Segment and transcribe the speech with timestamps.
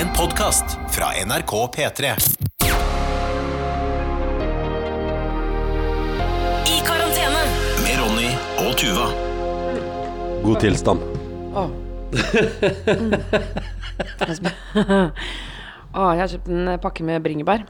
[0.00, 2.10] En podkast fra NRK P3.
[6.72, 7.42] I karantene.
[7.82, 8.30] Med Ronny
[8.62, 9.10] og Tuva.
[10.40, 11.04] God tilstand.
[11.52, 11.66] Å,
[15.92, 17.68] jeg har kjøpt en pakke med bringebær.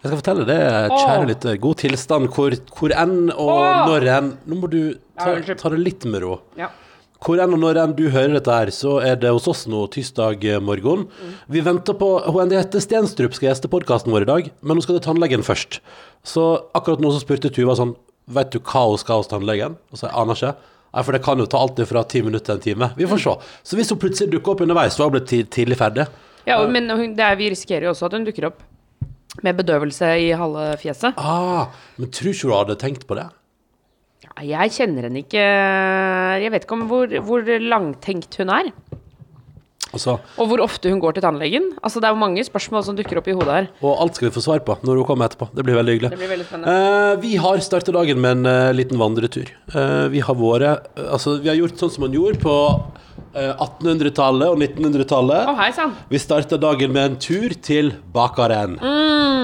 [0.00, 0.60] Jeg skal fortelle det,
[0.96, 1.60] kjære lytter.
[1.60, 3.84] God tilstand hvor, hvor enn og Åh!
[3.90, 6.40] når enn Nå må du ta, ta det litt med ro.
[6.56, 6.72] Ja.
[7.20, 9.82] Hvor enn og når enn du hører dette her, så er det hos oss nå
[9.92, 11.04] tirsdag morgen.
[11.04, 11.34] morgen.
[11.52, 14.96] Vi venter på Hun Henriette Stenstrup skal gjeste podkasten vår i dag, men hun skal
[14.96, 15.82] til tannlegen først.
[16.24, 17.96] Så akkurat nå så spurte Tuva sånn
[18.30, 19.74] Vet du hva hun skal hos tannlegen?
[19.90, 20.52] Og så jeg aner ikke.
[20.90, 22.88] Nei, for det kan jo ta alltid fra ti minutter til en time.
[22.96, 23.34] Vi får se.
[23.66, 26.06] Så hvis hun plutselig dukker opp underveis, så har hun blitt tidlig ferdig.
[26.46, 26.86] Ja, men
[27.18, 28.62] det er, vi risikerer jo også at hun dukker opp
[29.44, 31.18] med bedøvelse i halve fjeset.
[31.18, 33.28] Ah, men tror ikke du hadde tenkt på det?
[34.46, 35.42] Jeg kjenner henne ikke
[36.40, 38.70] Jeg vet ikke om hvor, hvor langtenkt hun er.
[39.90, 41.64] Altså, Og hvor ofte hun går til tannlegen.
[41.82, 43.68] Altså Det er jo mange spørsmål som dukker opp i hodet her.
[43.82, 45.48] Og alt skal vi få svar på når hun kommer etterpå.
[45.54, 46.10] Det blir veldig hyggelig.
[46.14, 46.62] Det blir veldig.
[46.62, 49.50] Eh, vi har startet dagen med en eh, liten vandretur.
[49.74, 52.54] Eh, vi har vært eh, Altså, vi har gjort sånn som man gjorde på
[53.34, 55.50] eh, 1800-tallet og 1900-tallet.
[55.50, 55.90] Oh.
[56.10, 58.78] Vi starta dagen med en tur til bakeren.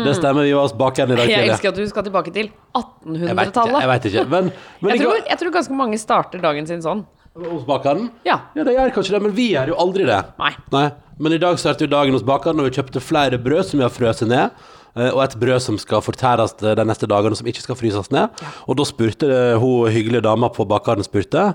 [0.06, 1.42] Det stemmer, vi var hos bakeren i dag tidlig.
[1.42, 3.90] Jeg elsker at du skal tilbake til Jeg vet jeg 1800-tallet.
[3.90, 4.26] vet ikke.
[4.30, 7.04] Men, men Jeg, tror- jeg tror ganske mange starter dagen sin sånn.
[7.44, 8.08] Hos bakeren?
[8.26, 8.38] Ja.
[8.56, 10.22] Ja, det gjør kanskje det, men vi gjør jo aldri det.
[10.40, 10.86] Nei.
[11.18, 13.84] Men i dag startet jo dagen hos bakeren, og vi kjøpte flere brød som vi
[13.86, 14.50] har frøst ned.
[14.96, 18.28] eh, Og et brød som skal fortæres de neste dagene, som ikke skal fryses ned.
[18.68, 21.54] Og da spurte eh, hun hyggelige dama på bakeren spurte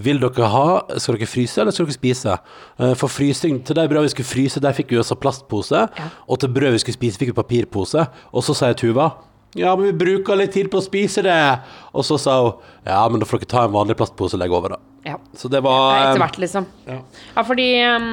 [0.00, 2.38] vil dere ha, skal dere fryse eller skal dere spise?
[2.80, 5.82] Eh, For frysing, til de brødene vi skulle fryse, der fikk vi også plastpose.
[6.28, 8.06] Og til brød vi skulle spise, fikk vi papirpose.
[8.32, 9.10] Og så sier Tuva
[9.54, 11.60] ja, men vi bruker litt tid på å spise det.
[11.92, 12.54] Og så sa hun
[12.88, 14.78] ja, men da får dere ta en vanlig plastpose og legge over, da.
[15.04, 15.16] Ja.
[15.34, 16.66] Så det var Ja, eh, Etter hvert, liksom.
[16.86, 18.04] Ja, fordi um,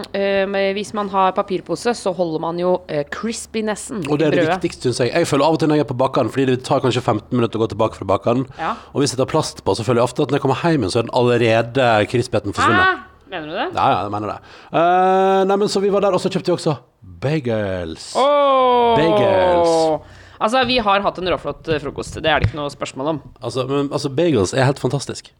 [0.00, 4.44] um, hvis man har papirpose, så holder man jo uh, crispinessen Og det er det
[4.46, 4.54] brødet.
[4.56, 5.12] viktigste, syns jeg.
[5.12, 7.36] Jeg føler av og til når jeg er på bakeren, fordi det tar kanskje 15
[7.36, 8.46] minutter å gå tilbake fra bakeren.
[8.58, 8.74] Ja.
[8.94, 10.80] Og hvis jeg tar plast på, så føler jeg ofte at når jeg kommer hjem,
[10.86, 12.86] igjen, så er den allerede krispigheten forsvunnet.
[12.86, 13.04] Hæ?
[13.28, 13.66] Mener du det?
[13.76, 14.38] Ja, ja, jeg mener det.
[14.72, 16.78] Uh, nei, men så vi var der, og så kjøpte vi også
[17.20, 18.14] bagels.
[18.16, 18.96] Oh!
[18.96, 20.16] Bagels.
[20.38, 22.16] Altså, vi har hatt en råflott eh, frokost.
[22.22, 23.20] Det er det ikke noe spørsmål om.
[23.42, 25.32] Altså, men, altså, bagels er helt fantastisk.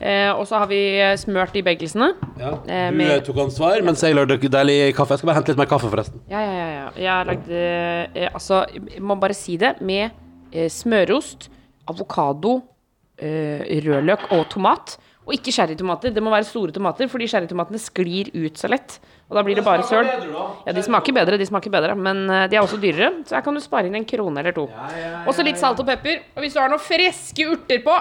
[0.00, 2.14] Eh, og så har vi eh, smørt de bagelsene.
[2.40, 2.54] Ja.
[2.66, 5.12] Eh, Du med- eh, tok ansvar, mens jeg lagde deilig kaffe.
[5.12, 6.20] Jeg skal bare hente litt mer kaffe, forresten.
[6.30, 6.68] Ja, ja, ja.
[6.78, 6.88] ja.
[6.96, 9.74] Jeg har lagd eh, Altså, jeg må bare si det.
[9.82, 10.10] Med
[10.52, 11.50] eh, smørost,
[11.86, 12.62] avokado,
[13.20, 14.96] eh, rødløk og tomat.
[15.28, 16.10] Og ikke sherrytomater.
[16.16, 18.96] Det må være store tomater, fordi sherrytomatene sklir ut så lett.
[19.28, 20.08] Og da blir det bare søl.
[20.66, 21.94] Ja, de smaker bedre, de smaker bedre.
[21.94, 24.64] Men de er også dyrere, så her kan du spare inn en krone eller to.
[25.28, 26.24] Og så litt salt og pepper.
[26.34, 27.94] Og hvis du har noen friske urter på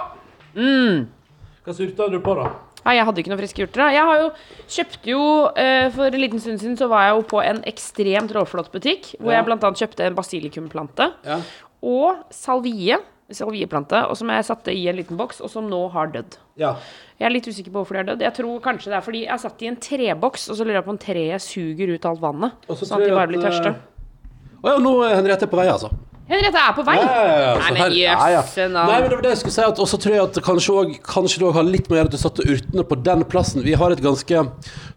[1.69, 2.47] Hva surta du på, da?
[2.85, 3.81] Nei, jeg hadde ikke noen friske urter.
[3.83, 3.89] da.
[3.93, 4.29] Jeg har jo
[4.73, 5.23] kjøpte jo
[5.59, 9.11] eh, For en liten stund siden så var jeg jo på en ekstremt råflott butikk,
[9.19, 9.37] hvor Ja.
[9.37, 11.39] jeg annet kjøpte en basilikumplante Ja.
[11.83, 12.97] og salvie.
[13.29, 16.37] Salvieplante, og som jeg satte i en liten boks, og som nå har dødd.
[16.57, 16.75] ja.
[17.19, 18.21] Jeg er litt usikker på hvorfor de har dødd.
[18.25, 20.79] Jeg tror kanskje det er fordi jeg har satt i en treboks, og så lurer
[20.79, 22.51] jeg på om treet suger ut alt vannet.
[22.69, 23.67] Og så Sånn tror at de jeg bare blir at, tørste.
[23.75, 25.91] eh, Å ja, nå er Henriette på vei, altså.
[26.29, 26.95] Henriette er på vei!
[26.99, 28.91] Ja, ja, ja, Nei, men jøsse navn.
[28.91, 30.99] Nei, men det var det jeg skulle si, Og så tror jeg at kanskje, også,
[31.09, 33.63] kanskje det òg har litt med å gjøre at du satte urtene på den plassen.
[33.65, 34.43] Vi har et ganske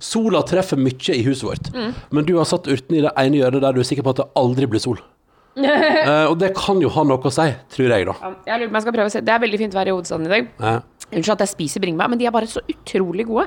[0.03, 1.95] Sola treffer mye i huset vårt, Mm.
[2.13, 4.21] men du har satt urtene i det ene hjørnet der du er sikker på at
[4.23, 5.01] det aldri blir sol.
[5.57, 7.45] Eh, og det kan jo ha noe å si,
[7.75, 8.15] tror jeg, da.
[8.49, 9.21] Jeg lurer på jeg skal prøve å se.
[9.21, 10.47] Det er veldig fint vær i hovedstaden i dag.
[10.61, 10.73] Ja.
[11.13, 13.45] Unnskyld at jeg spiser bringebær, men de er bare så utrolig gode.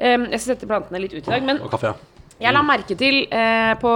[0.00, 1.92] Um, jeg skal sette plantene litt ut i dag, men Og kaffe.
[1.92, 1.94] ja.
[2.42, 3.92] Jeg la merke til eh, på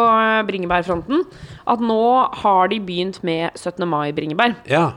[0.48, 1.24] bringebærfronten
[1.66, 1.98] at nå
[2.42, 3.82] har de begynt med 17.
[3.88, 4.54] mai-bringebær.
[4.70, 4.92] Ja.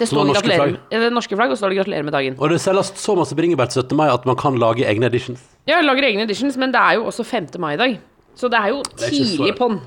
[0.00, 0.92] Det Som har står norske gratulerer, flagg.
[0.92, 2.36] eh, det norske flagg, og så står det 'gratulerer med dagen'.
[2.40, 3.96] Og det selges så masse bringebær til 17.
[3.96, 5.40] mai at man kan lage egne editions.
[5.66, 7.58] Jeg lager egne editions, men det er jo også 5.
[7.60, 7.98] mai i dag.
[8.34, 9.78] Så det er jo er ikke så- tidlig på'n.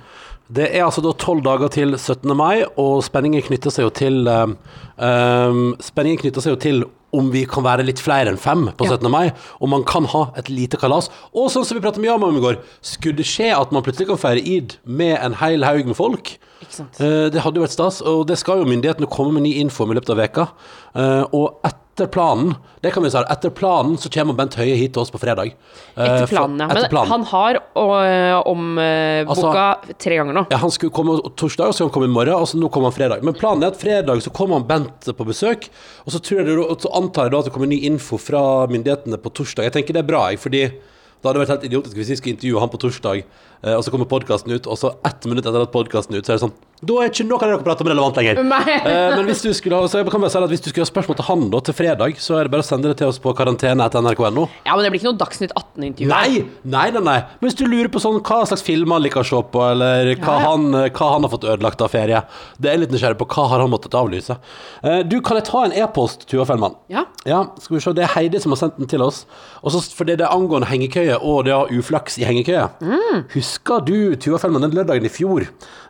[0.54, 2.36] Det er altså da tolv dager til 17.
[2.38, 4.58] mai, og spenningen knytter seg jo til um,
[5.00, 8.86] um, Spenningen knytter seg jo til om vi kan være litt flere enn fem på
[8.88, 8.98] Ja.
[8.98, 9.10] 17.
[9.12, 9.32] mai,
[9.62, 11.10] og man kan ha et lite kalas.
[11.34, 14.08] Og sånn som vi pratet mye om i går, skulle det skje at man plutselig
[14.08, 17.00] kan feire id med en hel haug med folk, Ikke sant.
[17.00, 19.84] eh, det hadde jo vært stas, og det skal jo myndighetene komme med ny info
[19.84, 20.48] om i løpet av veka.
[20.96, 21.60] Eh, og
[21.94, 25.12] etter planen, det kan vi si, etter planen så kommer Bent Høie hit til oss
[25.14, 25.52] på fredag.
[25.94, 26.66] Eh, Etter planen, ja.
[26.68, 27.12] Men etter planen.
[27.12, 27.60] han har
[28.50, 30.48] omboka Altså- tre ganger nå.
[30.50, 32.90] Ja, Han skulle komme torsdag, og så han komme i morgen, og så nå kommer
[32.90, 33.24] han fredag.
[33.24, 35.70] Men planen er at fredag så kommer han Bent på besøk,
[36.06, 38.66] og så, jeg det, og så antar jeg da at det kommer ny info fra
[38.68, 39.64] myndighetene på torsdag.
[39.70, 40.64] Jeg tenker det er bra, jeg, fordi
[41.24, 43.24] det hadde vært helt idiotisk hvis vi skulle intervjue han på torsdag, eh,
[43.64, 46.40] og så kommer podkasten ut, og så ett minutt etter at podkasten ut, så er
[46.40, 48.42] det sånn Da er ikke noe av det dere prater om relevant lenger.
[48.44, 50.84] Eh, men hvis du skulle ha, så jeg kan bare si at hvis du skulle
[50.84, 53.08] ha spørsmål til han da, til fredag, så er det bare å sende det til
[53.08, 53.88] oss på karantene
[54.66, 56.10] Ja, men det blir ikke noe Dagsnytt 18-intervju.
[56.12, 57.16] Nei, nei, nei, nei.
[57.40, 60.12] Men hvis du lurer på sånn, hva slags filmer han liker å se på, eller
[60.18, 60.42] hva, Ja.
[60.50, 62.20] Han, hva han har fått ødelagt av ferie,
[62.60, 63.30] det er litt nysgjerrig på.
[63.32, 64.36] Hva har han måttet avlyse?
[64.84, 66.76] Eh, du, kan jeg ta en e-post, Tuva Fellmann?
[66.92, 67.06] Ja.
[67.30, 67.96] Ja, skal vi se.
[67.96, 69.24] Det er Heidi som har sendt den til oss.
[69.64, 72.68] Også fordi det er angående hengekøye, og det har uflaks i hengekøye.
[72.84, 73.24] Mm.
[73.54, 75.44] Husker du, Tuva Fellmann, den lørdagen i fjor,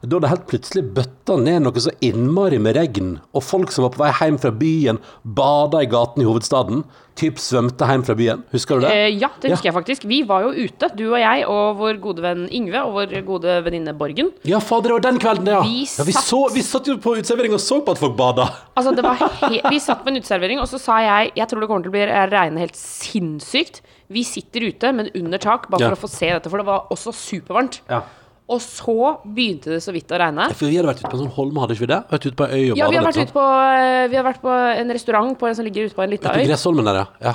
[0.03, 3.93] da det helt plutselig bøtta ned noe så innmari med regn, og folk som var
[3.93, 6.81] på vei hjem fra byen, bada i gaten i hovedstaden,
[7.15, 8.41] typ svømte hjem fra byen.
[8.51, 8.91] Husker du det?
[8.91, 10.03] Eh, ja, det husker jeg faktisk.
[10.09, 13.55] Vi var jo ute, du og jeg og vår gode venn Yngve og vår gode
[13.63, 14.33] venninne Borgen.
[14.49, 15.61] Ja, fader, det var den kvelden, ja.
[15.63, 18.17] Vi ja vi, satt- så, vi satt jo på uteservering og så på at folk
[18.19, 18.49] bada.
[18.75, 21.63] Altså, det var he Vi satt på en uteservering, og så sa jeg Jeg tror
[21.63, 23.83] det kommer til å bli regne helt sinnssykt.
[24.13, 26.91] Vi sitter ute, men under tak, bare for å få se dette, for det var
[26.93, 27.81] også supervarmt.
[27.89, 28.03] Ja.
[28.51, 30.49] Og så begynte det så vidt å regne.
[30.51, 32.01] For vi hadde vært ute på en sånn holm, hadde ikke vi det?
[32.11, 33.45] Vært ute på en øy og Ja, vi har, vært ute på,
[33.79, 36.35] eh, vi har vært på en restaurant på en som ligger ute på en lita
[36.35, 36.43] øy.
[36.49, 37.33] Gressholmen der, ja.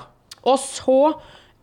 [0.48, 0.98] Og så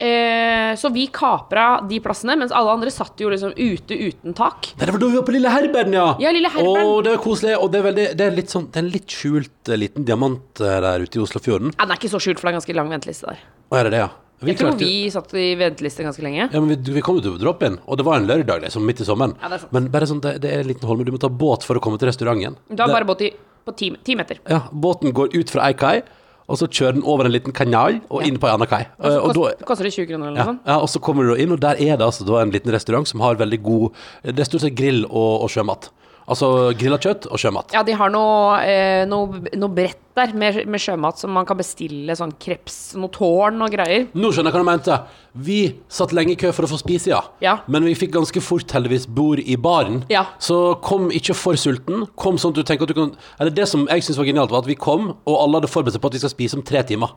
[0.02, 4.74] eh, Så vi kapra de plassene, mens alle andre satt jo liksom ute uten tak.
[4.80, 6.10] Nei, det var da vi var på Lille Herberen, ja.
[6.26, 6.90] Ja, Lille Herberen.
[6.90, 7.56] Og det er koselig.
[7.62, 10.10] Og det er, veldig, det er litt sånn Det er en litt skjult eh, liten
[10.10, 11.76] diamant eh, der ute i Oslofjorden.
[11.78, 13.46] Ja, den er ikke så skjult, for det er ganske lang venteliste der.
[13.70, 14.12] Å, er det det, ja?
[14.42, 16.50] Vi Jeg tror klarte- vi satt i venteliste ganske lenge.
[16.52, 19.00] Ja, men vi, vi kom jo til drop-in, og det var en lørdag liksom, midt
[19.02, 19.36] i sommeren.
[19.42, 21.06] Ja, men bare sånn, det, det er en liten holme.
[21.06, 22.58] Du må ta båt for å komme til restauranten.
[22.70, 23.32] Har Det- bare båt i,
[23.66, 24.38] på ti, ti meter.
[24.50, 26.02] Ja, Båten går ut fra ei kai,
[26.48, 28.28] og så kjører den over en liten kanal og Ja.
[28.28, 28.86] inn på ei anna kai.
[29.00, 30.60] Og Eh, og da, kost, koster det 20 kroner eller noe sånt.
[30.68, 33.08] ja, og så kommer du inn, og der er det altså da en liten restaurant
[33.08, 33.92] som har veldig god
[34.24, 35.90] Det er stort sett grill og, og sjømat.
[36.26, 37.74] Altså grilla kjøtt og sjømat.
[37.76, 41.58] Ja, de har noe, eh, noe, noe brett der med, med sjømat som man kan
[41.60, 44.08] bestille sånn kreps, noe tårn og greier.
[44.16, 44.98] Nå skjønner jeg hva du mente.
[45.46, 45.58] Vi
[45.92, 47.20] satt lenge i kø for å få spise, ja.
[47.44, 47.58] Ja.
[47.68, 50.02] Men vi fikk ganske fort heldigvis bord i baren.
[50.10, 50.24] Ja.
[50.40, 52.08] Så kom ikke for sulten.
[52.18, 54.56] Kom sånn at du tenker at du kan Eller det som jeg syns var genialt,
[54.56, 56.64] var at vi kom, og alle hadde forberedt seg på at vi skal spise om
[56.66, 57.12] tre timer.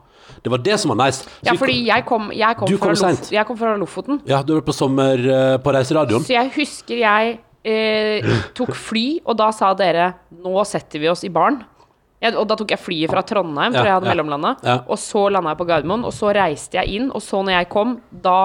[0.45, 1.23] Det var det som var nice.
[1.25, 4.21] Så Ja, kom- fordi jeg kom, jeg kom, fra, kom Lof jeg kom fra Lofoten.
[4.27, 6.27] Ja, du var på sommer eh, på Reiseradioen.
[6.27, 8.25] Så jeg husker jeg eh,
[8.55, 11.65] tok fly, og da sa dere 'nå setter vi oss i baren'.
[12.21, 14.15] Jeg, og da tok jeg flyet fra Trondheim, for Ja, jeg hadde ja.
[14.15, 14.57] mellomlanda.
[14.65, 14.79] Ja.
[14.89, 17.69] Og så landa jeg på Gardermoen, og så reiste jeg inn, og så når jeg
[17.69, 18.39] kom, da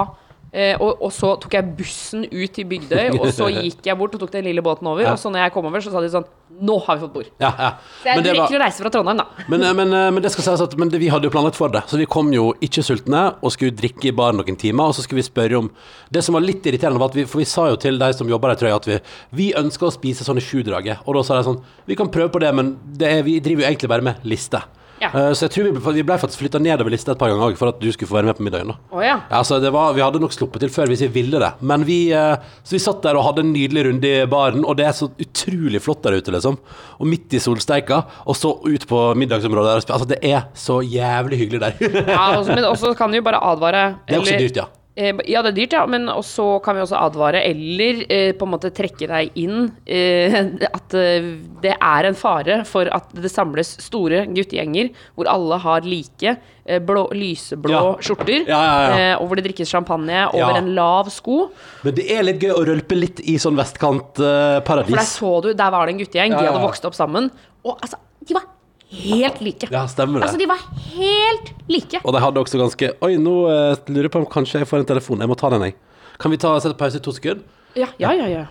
[0.54, 4.14] eh, og, og så tok jeg bussen ut til Bygdøy, og så gikk jeg bort
[4.16, 5.02] og tok den lille båten over.
[5.04, 5.14] Ja.
[5.18, 7.30] Og så når jeg kom over, så sa de sånn 'Nå har vi fått bord'.
[7.42, 7.70] Ja, ja.
[8.04, 9.26] Så jeg Men det var- rekker å reise fra Trondheim, da.
[9.50, 11.56] Men, eh, men, eh, men det skal sies at men det, vi hadde jo planlagt
[11.58, 11.82] for det.
[11.90, 14.84] Så vi kom jo ikke sultne og skulle drikke i baren noen timer.
[14.86, 15.72] Og så skulle vi spørre om
[16.12, 18.28] Det som var litt irriterende, var at vi For vi sa jo til de som
[18.30, 19.00] jobber der, tror jeg, at vi,
[19.34, 21.00] vi ønsker å spise sånn i sjudraget.
[21.08, 23.64] Og da sa de sånn Vi kan prøve på det, men det er, vi driver
[23.64, 24.62] jo egentlig bare med liste.
[25.02, 25.10] Ja.
[25.10, 27.58] Eh, så jeg tror vi, ble- vi ble faktisk flytta nedover lista et par ganger
[27.60, 28.68] for at du skulle få være med på middagen.
[28.72, 29.16] da Å ja.
[29.30, 31.50] Ja, altså det var, Vi hadde nok sluppet til før hvis vi ville det.
[31.62, 34.78] Men vi, eh, så vi satt der og hadde en nydelig runde i baren, og
[34.78, 36.58] det er så utrolig flott der ute, liksom.
[37.00, 41.60] Og midt i solsteika, og så ut på middagsområdet Altså, det er så jævlig hyggelig
[41.60, 42.08] der.
[42.08, 44.66] ja også, men også kan du jo bare advare Det er også eller- dyrt, ja.
[44.96, 48.46] Eh, Ja, det er dyrt, ja, men så kan vi også advare, eller eh, på
[48.46, 50.36] en måte trekke deg inn eh,
[50.78, 51.32] at eh,
[51.64, 56.78] det er en fare for at det samles store guttegjenger hvor alle har like eh,
[56.86, 57.82] blå, lyseblå Ja.
[58.06, 61.48] skjorter, Ja, ja, eh, og hvor det drikkes champagne over en lav sko.
[61.82, 64.94] Men det er litt gøy å rølpe litt i sånn vestkantparadis.
[64.94, 67.32] For der så du, der var det en guttegjeng, de hadde vokst opp sammen,
[67.66, 67.98] og altså,
[68.30, 68.46] de var
[68.94, 69.70] helt like.
[69.72, 70.30] ja, stemmer det.
[70.30, 70.62] Altså, de var
[70.94, 72.02] helt like.
[72.04, 74.84] Og de hadde også ganske Oi, nå eh, lurer jeg på om kanskje jeg får
[74.84, 75.24] en telefon.
[75.24, 75.78] Jeg må ta den, jeg.
[76.22, 77.44] Kan vi ta sette pause i to sekunder?
[77.80, 78.30] Ja, ja, ja.
[78.30, 78.46] ja.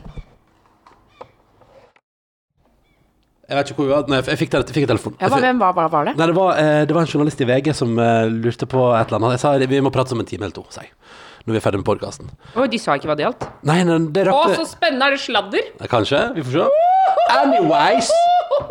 [3.53, 4.07] Jeg vet ikke hvor vi var.
[4.09, 5.17] Nei, jeg fikk, jeg fikk en telefon.
[5.21, 6.15] ja hva, hvem var, hva var det?
[6.17, 9.11] Nei, det var, eh, det var en journalist i VG som eh, lurte på et
[9.11, 9.37] eller annet.
[9.37, 10.95] Jeg sa vi må prate om en time eller to, sa jeg.
[11.43, 12.29] Når vi er ferdig med podkasten.
[12.55, 13.47] Oh, de sa ikke hva det gjaldt.
[13.67, 15.09] Nei, nei, det Å, rakk så spennende!
[15.09, 15.71] Er det sladder?
[15.91, 16.21] Kanskje.
[16.37, 16.67] Vi får se.
[17.35, 18.11] Anyways.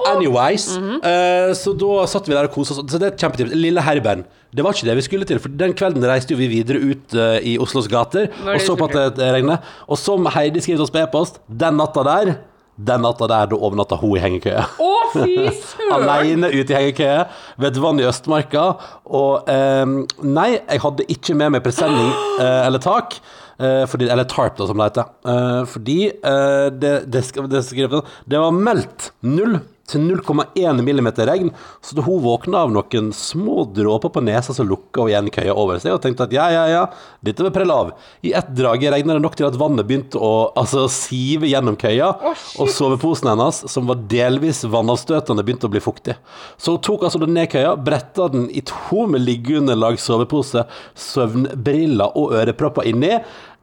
[0.08, 0.68] Anyways.
[0.78, 2.86] eh, så da satt vi der og kosa oss.
[2.88, 3.56] Så det er et kjempetips.
[3.58, 4.24] Lille Herberen.
[4.56, 7.16] Det var ikke det vi skulle til, for den kvelden reiste jo vi videre ut
[7.16, 9.68] uh, i Oslos gater er og så på at det regnet.
[9.88, 12.34] Og som Heidi skrev til oss på e-post, den natta der
[12.82, 14.64] den natta der, da overnatta hun i hengekøya.
[14.82, 15.94] Å, fy søren!
[15.98, 17.26] Aleine ute i hengekøye
[17.62, 18.66] ved et vann i Østmarka.
[19.12, 22.12] Og eh, nei, jeg hadde ikke med meg presenning
[22.44, 23.20] eh, eller tak.
[23.62, 25.12] eh, fordi, eller tarp, da, som det heter.
[25.34, 28.02] Eh, fordi eh, det, det, det,
[28.32, 29.60] det var meldt 0
[29.92, 31.52] til 0,1 millimeter regn,
[31.84, 35.56] så da hun våkna av noen små dråper på nesa, så lukka hun igjen køya
[35.58, 36.84] over seg og tenkte at ja, ja, ja,
[37.26, 37.92] dette vil prelle av.
[38.26, 42.12] I ett drag regna det nok til at vannet begynte å altså, sive gjennom køya,
[42.32, 46.18] oh, og soveposen hennes, som var delvis vannavstøtende, begynte å bli fuktig.
[46.58, 52.18] Så hun tok altså den ned køya, bretta den i to med liggeunderlag, sovepose, søvnbriller
[52.20, 53.18] og ørepropper inni.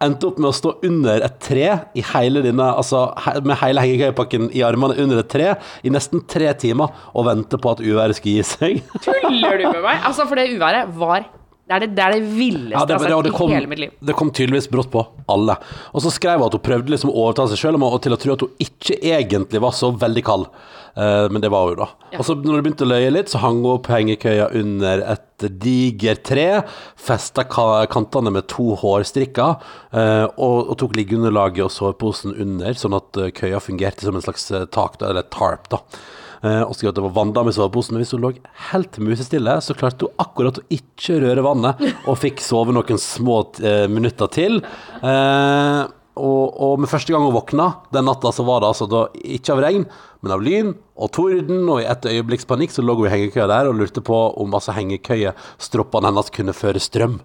[0.05, 1.67] Endte opp med å stå under et tre
[1.99, 3.09] i hele dine, altså
[3.43, 5.49] med hele hengekøyepakken i armene under et tre
[5.83, 8.83] i nesten tre timer og vente på at uværet skulle gi seg.
[9.03, 9.99] Tuller du med meg?
[10.07, 11.27] Altså, for det uværet var
[11.69, 13.69] Det er det, det, er det villeste Ja, det, jeg har sett kom, i hele
[13.69, 13.91] mitt liv.
[14.01, 15.59] det kom tydeligvis brått på alle.
[15.93, 18.37] Og så skrev hun at hun prøvde liksom å overtale seg Og til å tro
[18.39, 20.49] at hun ikke egentlig var så veldig kald.
[20.99, 21.89] Eh, men det var hun, da.
[22.19, 25.49] Og så når det begynte å løye litt, så hang hun opp hengekøya under et
[25.63, 26.47] digert tre,
[26.99, 29.61] festa kantene med to hårstrikker,
[29.93, 34.25] eh, og, og tok liggeunderlaget og sårposen under, sånn at eh, køya fungerte som en
[34.25, 35.85] slags tak, eller tarp, da.
[36.43, 38.33] Eh, og skrev at det var vanndam i soveposen, men hvis hun lå
[38.71, 43.41] helt musestille, så klarte hun akkurat å ikke røre vannet, og fikk sove noen små
[43.63, 44.61] eh, minutter til.
[45.03, 45.81] Eh,
[46.19, 49.55] og, og med første gang hun våkna den natta, så var det altså da ikke
[49.55, 49.89] av regn,
[50.23, 53.47] men av lyn og torden, og i et øyeblikks panikk så lå hun i hengekøya
[53.51, 57.21] der og lurte på om altså hengekøyestroppene hennes kunne føre strøm.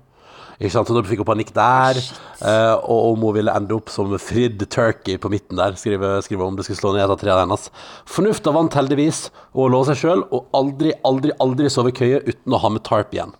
[0.63, 0.87] Ikke sant?
[0.87, 1.99] Så da fikk hun panikk der,
[2.43, 6.43] Uh, og om hun ville ende opp som fridd turkey på midten der, skriver, skriver
[6.43, 7.69] om det skulle slå ned et av trærne hennes.
[8.09, 12.19] Fornufta vant heldigvis, og hun lå seg sjøl, og aldri, aldri, aldri sove i køye
[12.25, 13.31] uten å ha med tarp igjen.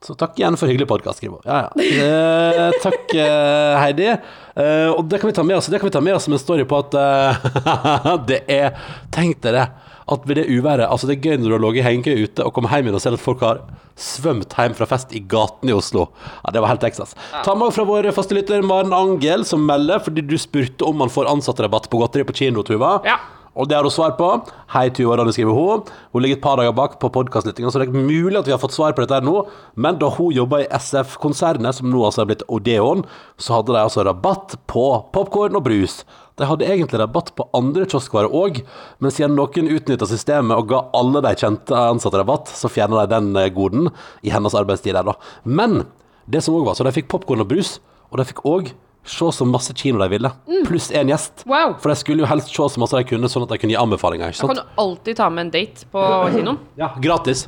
[0.00, 1.44] Så takk igjen for hyggelig podkast, skriver hun.
[1.44, 2.06] Ja, ja.
[2.06, 4.08] Eh, takk, eh, Heidi.
[4.08, 6.32] Eh, og det kan vi ta med oss Det kan vi ta med oss som
[6.32, 8.80] en story på at eh, det er
[9.12, 9.68] Tenk dere
[10.10, 12.46] at ved det uværet Altså, det er gøy når du har ligget i hengekøye ute
[12.46, 13.62] og kommer hjem igjen og ser at folk har
[14.00, 16.08] svømt hjem fra fest i gatene i Oslo.
[16.44, 17.14] Ja, det var helt Texas.
[17.44, 21.12] Ta med fra vår faste lytter Maren Angel, som melder fordi du spurte om man
[21.12, 22.98] får ansattrabatt på godteri på kino, Tuva.
[23.06, 23.18] Ja.
[23.58, 24.28] Og det har hun svar på.
[24.72, 25.82] Hei, Tuva, Ronny, skriver hun.
[26.14, 28.62] Hun ligger et par dager bak på podkastlyttinga, så det er mulig at vi har
[28.62, 29.42] fått svar på dette her nå.
[29.74, 33.02] Men da hun jobba i SF-konsernet, som nå altså er blitt Odeon,
[33.42, 36.00] så hadde de altså rabatt på popkorn og brus.
[36.38, 38.60] De hadde egentlig rabatt på andre kioskvarer òg,
[39.02, 43.14] men siden noen utnytta systemet og ga alle de kjente ansatte rabatt, så fjerna de
[43.16, 43.90] den eh, goden
[44.22, 45.16] i hennes arbeidstid der, da.
[45.44, 45.82] Men
[46.30, 47.78] det som òg var, så de fikk popkorn og brus,
[48.10, 48.72] og de fikk òg
[49.04, 50.30] se så masse kino de ville,
[50.66, 51.44] pluss én gjest.
[51.48, 51.74] Wow.
[51.80, 53.80] For de skulle jo helst se så masse de kunne, sånn at de kunne gi
[53.80, 54.34] anbefalinger.
[54.36, 56.04] Da kan du alltid ta med en date på
[56.36, 56.60] kinoen.
[56.80, 57.46] Ja, gratis.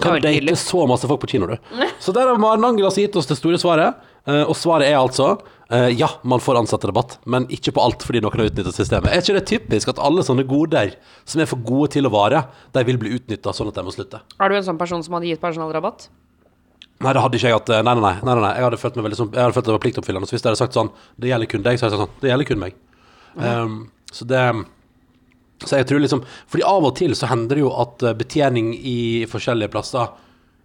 [0.00, 1.56] Kan date så masse folk på kino, du.
[2.00, 3.98] Så der har Maren Angel altså gitt oss det store svaret.
[4.26, 5.38] Eh, Og svaret er altså
[5.70, 9.10] eh, ja, man får ansatterabatt, men ikke på alt fordi noen har utnyttet systemet.
[9.12, 12.44] Er ikke det typisk at alle sånne goder som er for gode til å vare,
[12.74, 14.20] de vil bli utnytta sånn at de må slutte?
[14.40, 16.08] Er du en sånn person som hadde gitt personalrabatt?
[17.00, 17.70] Nei, det hadde ikke jeg hatt.
[17.72, 18.34] eh, Nei, nei, nei.
[18.44, 18.52] nei.
[18.58, 20.28] Jeg hadde følt meg veldig som, Jeg hadde følt det var pliktoppfyllende.
[20.28, 22.20] Så hvis jeg hadde sagt sånn Det gjelder kun deg, så hadde jeg sagt sånn
[22.26, 22.74] Det gjelder kun meg.
[23.40, 23.78] Um,
[24.12, 24.42] så det
[25.64, 28.98] Så jeg tror liksom Fordi av og til så hender det jo at betjening i
[29.30, 30.12] forskjellige plasser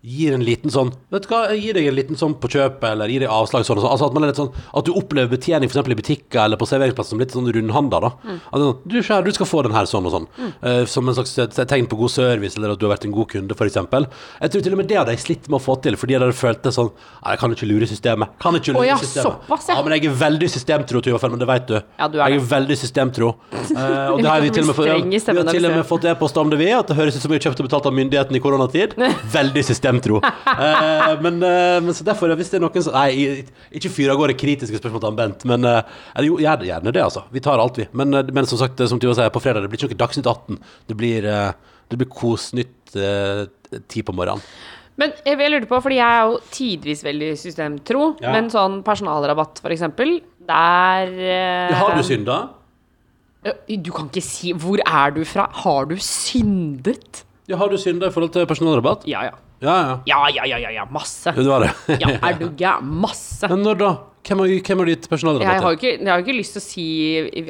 [0.06, 2.86] gir en liten sånn Vet du hva, jeg gir deg en liten sånn på kjøpet,
[2.92, 3.94] eller gir deg avslag sånn og sånn.
[3.96, 5.82] Altså at man er litt sånn At du opplever betjening f.eks.
[5.82, 8.12] i butikker eller på serveringsplasser som litt sånn rundhanda, da.
[8.36, 10.28] At er sånn, du, skjær, du skal få den her sånn og sånn.
[10.62, 13.30] Eh, som en slags tegn på god service, eller at du har vært en god
[13.32, 13.80] kunde, f.eks.
[13.80, 16.24] Jeg tror til og med det hadde jeg slitt med å få til, fordi jeg
[16.24, 18.34] hadde følt det sånn Nei, jeg kan ikke lure systemet.
[18.42, 19.40] Kan ikke lure oh, ja, systemet.
[19.48, 19.78] såpass, ja.
[19.80, 19.86] ja.
[19.86, 21.76] Men jeg er veldig systemtro, Tuva Fellmann, det vet du.
[21.98, 22.44] Ja, du er jeg det.
[22.44, 23.32] er veldig systemtro.
[23.56, 23.80] Uh,
[24.14, 26.38] og det har vi til og med fått, vi har til og med fått e-post
[26.42, 28.40] om det, vi, at det høres ut som vi har kjøpt og betalt av myndighetene
[28.40, 28.94] i koronatid.
[29.38, 29.66] Veldig
[29.96, 30.20] systemtro.
[30.24, 34.20] Eh, men, eh, men så derfor, hvis det er noen som Nei, ikke fyr av
[34.22, 35.82] gårde kritiske spørsmål til Bent, men eh,
[36.16, 37.26] eller jo, gjerne, gjerne det, altså.
[37.34, 37.88] Vi tar alt, vi.
[37.94, 40.30] Men, eh, men som sagt, som Tuva sier, på fredag det blir ikke noe Dagsnytt
[40.32, 40.60] 18.
[40.92, 41.52] Det blir, eh,
[41.92, 43.46] det blir Kosnytt eh,
[43.92, 44.44] ti på morgenen.
[44.96, 48.32] Men jeg, lurte på, fordi jeg er jo tidvis veldig systemtro, Ja.
[48.32, 52.38] men sånn personalrabatt for eksempel, der eh, Har du synda?
[53.46, 55.48] Du kan ikke si Hvor er du fra?
[55.52, 57.24] Har du syndet?
[57.50, 59.04] Ja, har du synda i forhold til personalrabatt?
[59.10, 59.36] Ja, ja.
[59.62, 60.00] Ja, ja.
[60.06, 61.32] Ja, ja, ja, ja, ja masse.
[61.36, 61.72] Ja, var det.
[62.04, 62.84] Ja, er du gæren?
[63.06, 63.48] Masse.
[63.50, 63.94] Men når da?
[64.26, 66.56] Hvem har, hvem har ditt gitt Jeg har, jo ikke, jeg har jo ikke lyst
[66.56, 66.86] til å si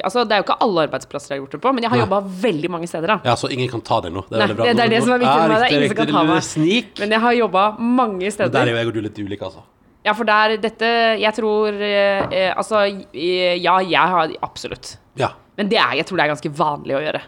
[0.04, 1.96] Altså, Det er jo ikke alle arbeidsplasser jeg har gjort det på, men jeg har
[1.96, 2.04] Nei.
[2.04, 3.06] jobba veldig mange steder.
[3.14, 4.26] da Ja, så ingen kan ta deg nå.
[4.28, 4.64] Det Nei, veldig bra.
[4.66, 6.22] det- det er det som er viktig for meg, det er ingen som kan ta
[6.24, 6.36] meg.
[6.36, 6.98] er Snik.
[7.00, 8.66] Men jeg har jobba mange Der er steder.
[8.68, 9.62] jo jeg og du litt ulike, altså.
[10.04, 12.84] Ja, for der dette Jeg tror eh, eh, Altså,
[13.14, 14.98] ja, jeg har absolutt.
[15.16, 15.30] Ja.
[15.56, 17.22] Men det er, jeg tror det er ganske vanlig å gjøre.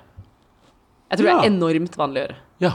[1.09, 2.37] Jeg tror det er enormt vanlig å gjøre.
[2.61, 2.73] Ja,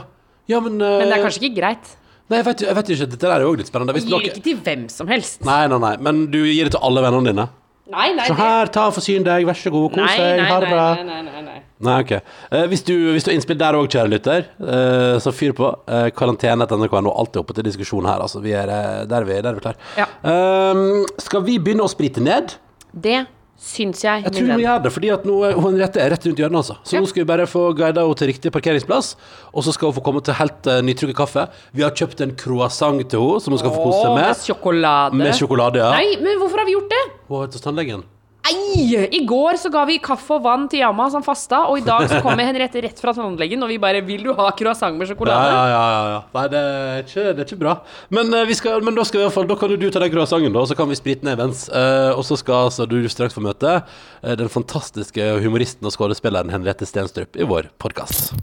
[0.48, 1.92] ja men, Men det er kanskje ikke greit.
[2.30, 3.06] Nei, jeg vet, jeg vet ikke.
[3.12, 3.94] Dette der er jo også litt spennende.
[3.96, 5.42] Hvis Gir dere- ikke til hvem som helst.
[5.44, 5.96] Nei, nei, nei.
[6.00, 7.46] Men du gir det til alle vennene dine.
[7.92, 10.70] Nei, nei, Så her, ta og forsyn deg, vær så god, kos deg, ha det
[10.72, 10.86] bra.
[10.96, 11.96] nei, nei, nei, nei.
[12.00, 12.14] Ok.
[12.16, 15.68] Eh, hvis, du, hvis du har innspill der òg, kjære lytter, eh, så fyr på.
[15.84, 18.24] Uh, Karantene.nrk.no, alltid oppe til diskusjon her.
[18.24, 18.40] Altså.
[18.40, 18.72] Vi er,
[19.04, 19.76] der er vi, er vi klar.
[20.00, 20.08] Ja.
[20.24, 22.56] Eh, skal vi begynne å sprite ned?
[22.94, 23.26] Det
[23.64, 24.24] syns jeg.
[24.26, 24.60] Jeg tror venn.
[24.64, 26.60] gjøre det, fordi at nå hun Henriette er rett rundt hjørnet.
[26.60, 26.76] Altså.
[26.84, 27.00] Så Ja.
[27.00, 29.14] nå skal vi bare få guida henne til riktig parkeringsplass,
[29.54, 31.48] og så skal hun få komme til helt uh, nytrykket kaffe.
[31.72, 34.26] Vi har kjøpt en croissant til henne, som hun skal få kose seg med.
[34.28, 35.14] med sjokolade.
[35.24, 35.90] Med sjokolade, ja.
[35.96, 37.04] Nei, men hvorfor har vi gjort det?
[37.28, 38.04] Hun har vært hos tannlegen.
[38.44, 38.92] Ei!
[39.08, 41.62] I går så ga vi kaffe og vann til Yama, han fasta.
[41.70, 44.50] Og i dag så kommer Henriette rett fra tannlegen, og vi bare 'Vil du ha
[44.52, 46.20] croissant med sjokolade?' ja, ja, ja, ja.
[46.34, 47.74] Nei, det er ikke, det er ikke bra.
[48.10, 50.76] Men, eh, skal, men da, fall, da kan du ta den croissanten, da, og så
[50.76, 51.68] kan vi sprite ned imens.
[51.68, 53.82] Eh, og så skal altså du straks få møte
[54.22, 58.34] eh, den fantastiske humoristen og skuespilleren Henriette Stenstrup i vår podkast.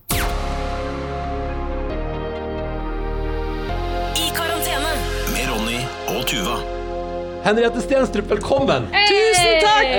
[7.42, 8.84] Henriette Stenstrup, velkommen!
[8.94, 9.94] Tusen takk!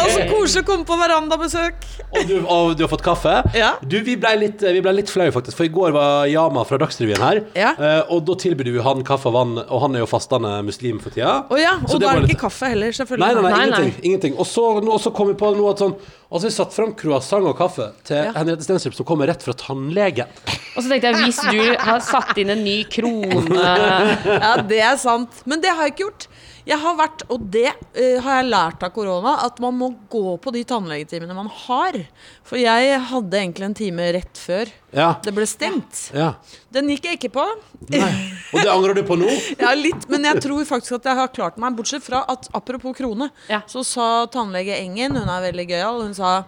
[0.00, 1.82] Og så koselig å komme på verandabesøk.
[2.14, 3.34] Og du, og du har fått kaffe?
[3.58, 3.72] Ja.
[3.84, 6.78] Du, vi ble litt, vi ble litt flau, faktisk, for i går var Yama fra
[6.80, 7.40] Dagsrevyen her.
[7.58, 7.74] Ja.
[7.76, 11.02] eh, og da tilbød vi han kaffe og vann, og han er jo fastende muslim
[11.04, 11.34] for tida.
[11.52, 13.26] Oh, ja, og da er det litt- ikke kaffe heller, selvfølgelig.
[13.26, 13.66] Nei, nei, nei, Nei, nei.
[13.82, 14.08] ingenting.
[14.12, 14.38] ingenting.
[14.40, 15.92] Og så, og så kom vi på noe at sånn
[16.34, 18.32] Og så har vi satt fram croissant og kaffe til Ja.
[18.38, 20.32] Henriette Stenstrup, som kommer rett fra tannlegen.
[20.74, 23.60] Og så tenkte jeg, hvis du har satt inn en ny krone
[24.48, 25.44] Ja, det er sant.
[25.46, 26.26] Men det har jeg ikke gjort.
[26.64, 30.36] Jeg har vært, og det uh, har jeg lært av korona, at man må gå
[30.40, 31.98] på de tannlegetimene man har.
[32.46, 35.10] For jeg hadde egentlig en time rett før Ja.
[35.24, 36.06] det ble stengt.
[36.16, 36.30] ja.
[36.72, 37.44] Den gikk jeg ikke på.
[37.92, 38.08] Nei.
[38.54, 39.28] Og det angrer du på nå?
[39.62, 41.76] Ja, litt, men jeg tror faktisk at jeg har klart meg.
[41.76, 43.60] Bortsett fra at apropos krone, Ja.
[43.68, 46.44] så sa tannlege Engen, hun er veldig gøyal, hun sa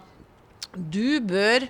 [0.76, 1.68] du bør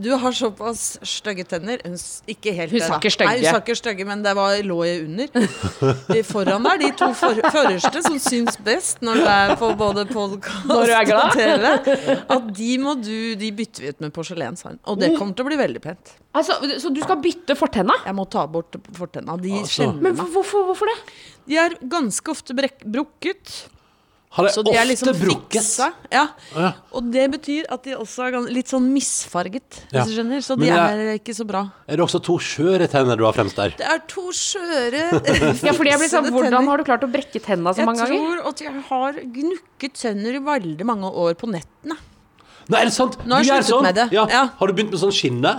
[0.00, 1.82] du har såpass stygge tenner
[2.30, 2.98] Ikke helt Hun det, sa da.
[3.02, 3.28] ikke stygge.
[3.28, 5.28] Nei, hun sa ikke stygge, men det var, lå jeg under.
[6.08, 10.06] De foran der, de to for, forreste som syns best når du er på både
[10.08, 11.20] podkast Når du glad.
[11.20, 14.80] og TV, at de må du De bytter vi ut med porselen, sa hun.
[14.88, 16.14] Og det kommer til å bli veldig pent.
[16.32, 18.00] altså, Så du skal bytte fortenna?
[18.08, 19.36] Jeg må ta bort fortenna.
[19.36, 19.92] De Altså.
[20.00, 20.98] Men hvorfor, hvorfor det?
[21.48, 23.68] De er ganske ofte brukket.
[24.36, 25.62] Har jeg Så de er ofte liksom brukket?
[25.64, 25.86] fiksa.
[26.12, 26.24] Ja.
[26.54, 26.72] Ja.
[26.92, 30.04] Og det betyr at de også er litt sånn misfarget, Ja.
[30.04, 30.42] du skjønner.
[30.44, 31.62] Så de er ikke så bra.
[31.88, 33.70] Er det også to skjøre tenner du har fremst der?
[33.78, 35.00] Det er to skjøre
[35.64, 38.04] Ja, fordi jeg blir sånn, Hvordan har du klart å brekke tenna så Jeg mange
[38.04, 38.12] ganger?
[38.12, 41.96] Jeg tror at jeg har gnukket tenner i veldig mange år på nettene.
[42.68, 43.16] Nei, er det sant?
[43.24, 43.82] Nå har jeg sluttet sånn?
[43.88, 44.08] med det.
[44.12, 44.26] Ja.
[44.28, 44.44] Ja.
[44.60, 45.54] Har du begynt med sånn skinne?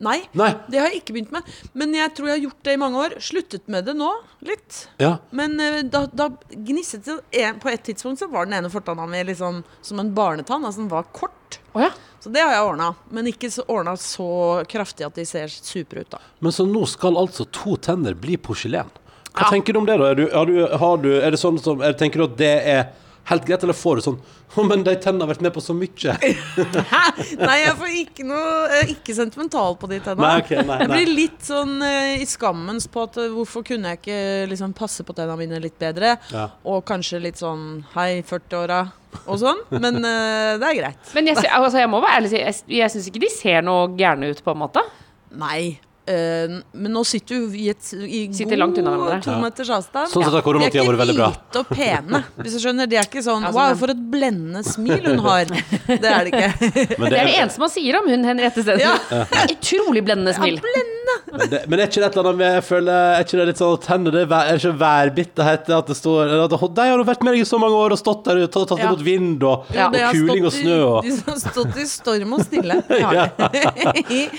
[0.00, 0.54] Nei, Nei.
[0.72, 1.48] det har jeg ikke begynt med.
[1.76, 3.14] Men jeg tror jeg har gjort det i mange år.
[3.20, 4.08] Sluttet med det nå,
[4.48, 4.84] litt.
[5.02, 5.18] Ja.
[5.36, 9.04] Men eh, da, da gnisset det en, På et tidspunkt så var den ene fortanna
[9.10, 10.64] mi liksom som en barnetann.
[10.64, 11.60] Altså den var kort.
[11.74, 11.90] Oh, ja.
[12.20, 12.94] Så det har jeg ordna.
[13.12, 14.30] Men ikke så, ordna så
[14.72, 16.22] kraftig at de ser supre ut, da.
[16.40, 18.88] Men så nå skal altså to tenner bli porselen.
[19.30, 20.10] Hva tenker du om det, da?
[20.10, 22.54] Er, du, er, du, har du, er det sånn som er, Tenker du at det
[22.72, 22.82] er
[23.30, 24.18] helt greit, eller får du sånn
[24.50, 26.14] Å, men de tennene har vært med på så mye.
[26.92, 27.02] Hæ?
[27.38, 30.26] Nei, jeg får ikke noe jeg er Ikke sentimental på de tennene.
[30.26, 30.96] Nei, okay, nei, Jeg nei.
[30.96, 35.06] blir litt sånn uh, i skammens på at eh, hvorfor kunne jeg ikke liksom passe
[35.06, 36.16] på tennene mine litt bedre?
[36.34, 36.48] Ja.
[36.66, 38.80] Og kanskje litt sånn hei, 40-åra
[39.26, 39.62] og sånn.
[39.76, 41.14] Men uh, det er greit.
[41.14, 43.86] Men jeg, altså, jeg må være ærlig si, jeg, jeg syns ikke de ser noe
[43.98, 44.84] gærne ut, på en måte.
[45.38, 45.78] Nei.
[46.06, 49.24] Eh, men nå sitter vi i, et, i Sitter langt unna god hverandre.
[49.26, 50.10] to meters avstand.
[50.12, 51.30] Sånn sett har vært veldig bra.
[51.30, 52.86] De er ikke hvite og pene, hvis du skjønner.
[52.90, 55.44] De er ikke sånn Ja, Wow, for et blendende smil hun har.
[55.90, 56.96] Det er det ikke.
[57.00, 58.86] Men Det er det eneste man sier om hun Henriette Stensen.
[58.86, 59.24] Ja.
[59.30, 60.60] Det er Utrolig blendende smil.
[60.60, 63.44] Men, det, men er ikke det et eller annet med Jeg føler Er ikke det
[63.48, 66.54] litt sånn at tennene det er, vær, er det ikke værbitterhet at det står at,
[66.54, 68.74] De har jo vært med deg i så mange år og stått der og tatt,
[68.78, 68.90] Ja.
[68.90, 72.44] imot vind og, det og kuling og snø og De har stått i storm og
[72.46, 72.78] stille.
[72.90, 73.26] Det Ja.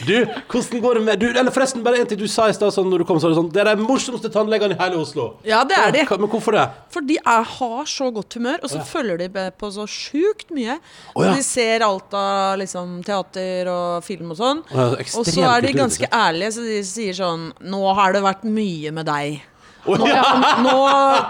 [0.08, 0.16] Du,
[0.52, 2.90] hvordan går det med du, Eller forresten, bare en ting du sa i stad sånn,
[2.92, 5.28] når du kom, så var det sånn Det er de morsomste tannlegene i hele Oslo.
[5.48, 6.04] Ja, det er de.
[6.06, 6.66] Ja, Men hvorfor det?
[6.94, 10.80] For de er, har så godt humør, og så følger de på så sjukt mye.
[11.14, 11.36] Oh, ja.
[11.36, 14.66] De ser alt av liksom, teater og film og sånn.
[14.72, 18.24] Oh, ja, Og så er de ganske ærlige, så de sier sånn Nå har det
[18.26, 19.42] vært mye med deg.
[19.86, 20.24] Å, ja.
[20.66, 20.76] Nå,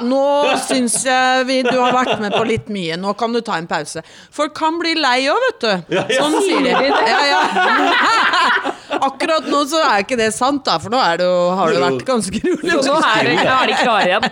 [0.09, 0.23] nå
[0.59, 2.97] syns jeg vi, du har vært med på litt mye.
[2.99, 4.03] Nå kan du ta en pause.
[4.35, 5.95] Folk kan bli lei òg, vet du.
[5.95, 6.03] Ja.
[6.19, 6.91] Sånn sier de.
[6.91, 7.41] Ja, ja.
[9.01, 11.79] Akkurat nå så er ikke det sant, da, for nå er det jo, har det
[11.81, 12.73] vært ganske rolig.
[12.83, 14.27] Så nå er, de klare igjen.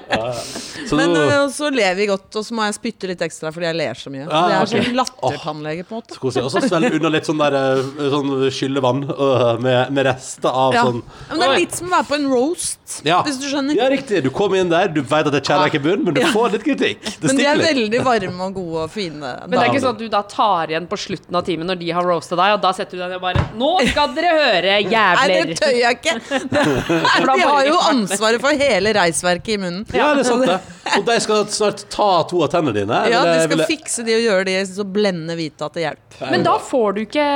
[0.99, 3.77] Men nå- så ler vi godt, og så må jeg spytte litt ekstra fordi jeg
[3.79, 4.25] ler så mye.
[4.27, 6.19] Ah, det er sånn lattertannlege, på en måte.
[6.19, 7.81] Og så svelge under litt sånn der eh,
[8.13, 10.83] Sånn skyllevann øh, med, med rester av Ja.
[10.89, 13.77] sånn Men det er litt som å være på en roast, hvis du skjønner.
[13.79, 14.08] Ja, riktig.
[14.23, 16.27] Du kommer inn der, du vet at det er ikke i bunnen, men du Ja.
[16.33, 17.01] får litt kritikk.
[17.21, 17.67] Det Men de er litt.
[17.69, 19.19] veldig varme og gode og fine.
[19.21, 21.79] Men det er ikke sånn at du da tar igjen på slutten av timen når
[21.79, 24.33] de har roasta deg, og da setter du deg ned og bare Nå skal dere
[24.39, 25.27] høre, jævler!
[25.29, 26.15] Nei, det tør jeg ikke.
[27.39, 29.85] De har jo ansvaret for hele reisverket i munnen.
[29.93, 30.59] Ja, det er sant, det.
[30.97, 32.99] Og de skal snart ta to av tennene dine.
[33.11, 36.31] Ja, de skal fikse de og gjøre de så blendende hvite at det hjelper.
[36.33, 37.27] Men da får du ikke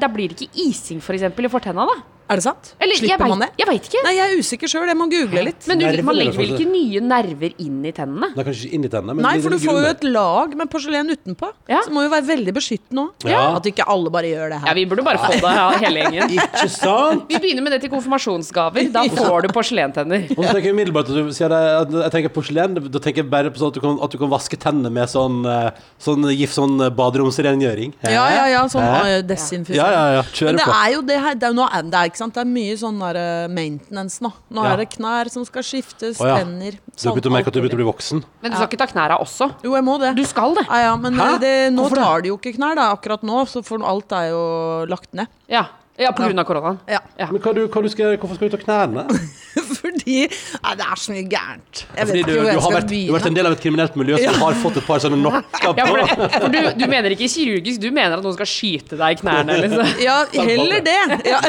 [0.00, 1.96] Da blir det ikke ising, for eksempel, i fortenna, da.
[2.26, 2.72] Er det sant?
[2.82, 3.48] Eller, Slipper Slipper man det?
[3.60, 4.00] jeg veit ikke.
[4.02, 4.86] Nei, jeg er usikker sjøl.
[4.90, 5.66] Jeg må google litt.
[5.70, 8.30] Men du, Nerver man er legger vel ikke nye nerver inn i tennene?
[8.34, 10.56] Det er kanskje ikke inn i tennene, men Nei, for du får jo et lag
[10.58, 11.50] med porselen utenpå.
[11.70, 11.82] Ja.
[11.86, 13.28] Så må jo være veldig beskyttende òg.
[13.30, 13.42] Ja.
[13.60, 14.70] At ikke alle bare gjør det her.
[14.72, 16.34] Ja, vi burde bare få det, ja, hele gjengen.
[16.36, 17.26] Ikke sant?
[17.30, 18.90] Vi begynner med det til konfirmasjonsgaver.
[18.96, 20.26] Da får du porselentenner.
[20.34, 23.22] Og så tenker jeg umiddelbart at du sier det, at jeg tenker porselen, da tenker
[23.22, 25.80] jeg bare på sånn at du kan, at du kan vaske tennene med sånn, eh,
[26.02, 27.94] sånn gift, sånn eh, baderomsrengjøring.
[28.02, 28.64] Ja, ja, ja.
[28.70, 28.98] Sånn Hæ?
[29.06, 29.78] uh, desinfisering.
[29.78, 30.26] Ja, ja, ja.
[30.26, 31.36] Men Kjøre det er jo det her.
[31.36, 32.34] Det er, jo nå, det er, ikke sant?
[32.34, 34.32] det er mye sånn der eh, maintenance nå.
[34.56, 34.72] Nå Ja.
[34.72, 36.36] er det knær som skal skiftes, Å, ja.
[36.40, 38.24] tenner Så du begynte å merke at du begynte å bli voksen?
[38.42, 39.50] Men du skal ikke ta knæra også.
[39.62, 40.14] Jo, jeg må det.
[40.16, 40.64] Du skal det.
[40.70, 41.36] Ja, ja, men Hæ?
[41.44, 42.04] det, nå Hvorfor det?
[42.08, 44.42] tar de jo ikke knær da, akkurat nå, så for alt er jo
[44.88, 45.28] lagt ned.
[45.52, 45.66] Ja,
[46.00, 46.80] ja på grunn av koronaen.
[46.88, 47.00] Ja.
[47.20, 47.28] Ja.
[47.30, 49.06] Men hva du, hva du skal, hvorfor skal du ta knærne?
[49.66, 51.82] Fordi Nei, det er så mye gærent.
[51.96, 53.48] Jeg vet Fordi du, ikke hvor jeg har skal vært, du har vært en del
[53.50, 56.06] av et kriminelt miljø som har fått et par sånne nokker Ja, for, på.
[56.06, 59.20] det, for du, du mener ikke kirurgisk, du mener at noen skal skyte deg i
[59.22, 59.58] knærne?
[59.64, 59.92] Liksom.
[60.06, 60.96] Ja, heller det.
[61.26, 61.40] Ja.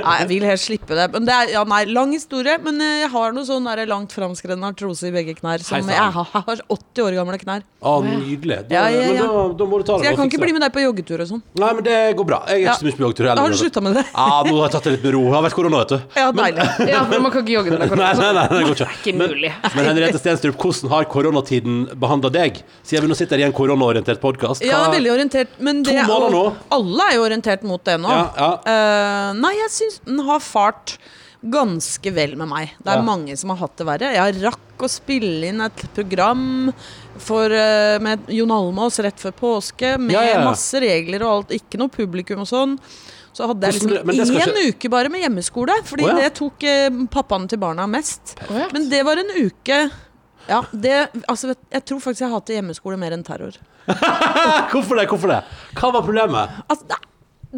[0.00, 1.06] Nei, jeg vil helst slippe det.
[1.14, 2.56] Men det er, ja, nei, lang historie.
[2.62, 5.62] Men eh, jeg har noe sånn der langt framskredden artrose i begge knær.
[5.66, 5.92] Som sann.
[5.92, 7.64] jeg har, har 80 år gamle knær.
[7.86, 8.60] Å, nydelig.
[8.70, 9.26] Da, Ja, ja, ja.
[9.26, 10.04] Men da, da må du ta det.
[10.04, 11.42] Så jeg kan ikke bli med deg på joggetur og sånn.
[11.60, 12.40] Nei, men det går bra.
[12.50, 12.72] Jeg er Ja.
[12.74, 13.42] ikke så mye på joggetur heller.
[13.46, 14.04] har du slutta med det?
[14.12, 15.22] Ja, nå har jeg tatt det litt med ro.
[15.26, 16.18] Det har vært korona, vet du.
[16.20, 16.66] Ja, deilig.
[16.92, 18.22] Ja, for man kan ikke jogge når det er Nei, korona.
[18.22, 18.88] nei, nei, det går ikke.
[19.02, 19.50] Ikke mulig.
[19.76, 22.62] Men Henriette Stenstrup, hvordan har koronatiden behandla deg?
[22.86, 24.64] Siden vi nå sitter i en koronaorientert podkast.
[24.66, 25.58] Ja, veldig orientert.
[25.58, 26.44] Men To det, måneder nå.
[26.78, 28.10] Alle er jo orientert mot det nå.
[28.14, 28.50] Ja, ja.
[28.66, 30.96] Uh, nei, jeg syns den har fart
[31.46, 32.72] ganske vel med meg.
[32.82, 33.02] Det er Ja.
[33.06, 34.08] mange som har hatt det verre.
[34.16, 36.72] Jeg rakk å spille inn et program
[37.22, 40.44] for, eh, med Jon Almaas rett før påske, med Ja, ja, ja.
[40.44, 41.48] masse regler og alt.
[41.60, 42.78] Ikke noe publikum og sånn.
[43.36, 44.72] Så hadde jeg liksom én ikke...
[44.72, 46.24] uke bare med hjemmeskole, fordi oh, ja.
[46.24, 48.38] det tok eh, pappaen til barna mest.
[48.48, 48.70] ja.
[48.72, 49.80] Men det var en uke
[50.46, 53.56] ja, det, altså, jeg tror faktisk jeg hater hjemmeskole mer enn terror.
[54.72, 55.08] Hvorfor det?
[55.10, 55.40] Hvorfor det?
[55.74, 56.60] Hva var problemet?
[56.70, 57.00] Altså, det,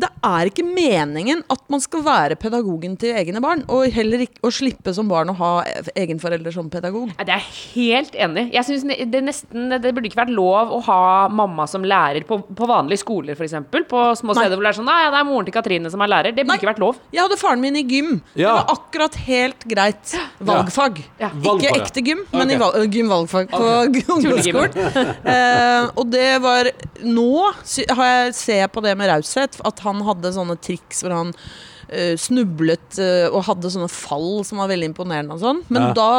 [0.02, 4.42] det er ikke meningen at man skal være pedagogen til egne barn, og heller ikke
[4.46, 5.52] å slippe som barn å ha
[5.98, 7.10] Egenforeldre som pedagog.
[7.18, 8.54] Ja, Det er jeg helt enig i.
[8.56, 11.00] Jeg synes det, nesten, det burde ikke vært lov å ha
[11.32, 13.56] mamma som lærer på, på vanlige skoler, f.eks.
[13.88, 16.12] På små steder hvor det er sånn Nei, det er moren til Katrine som er
[16.12, 16.32] lærer.
[16.32, 16.60] Det burde Nei.
[16.62, 17.00] ikke vært lov.
[17.12, 18.14] Jeg hadde faren min i gym.
[18.34, 20.14] Det var akkurat helt greit.
[20.48, 21.02] Valgfag.
[21.20, 21.32] Ja.
[21.34, 22.86] Ikke ekte gym, men okay.
[22.86, 24.72] i gymvalgfag øh, gym-valgfag på ungdomsskolen.
[24.74, 25.12] Tullegym.
[25.28, 26.70] Eh, og det var
[27.04, 27.28] Nå
[27.94, 31.34] har jeg, ser jeg på det med raushet, at han hadde sånne triks hvor han
[31.34, 35.62] uh, snublet uh, og hadde sånne fall som var veldig imponerende og sånn.
[35.72, 35.92] Men Ja.
[35.98, 36.10] da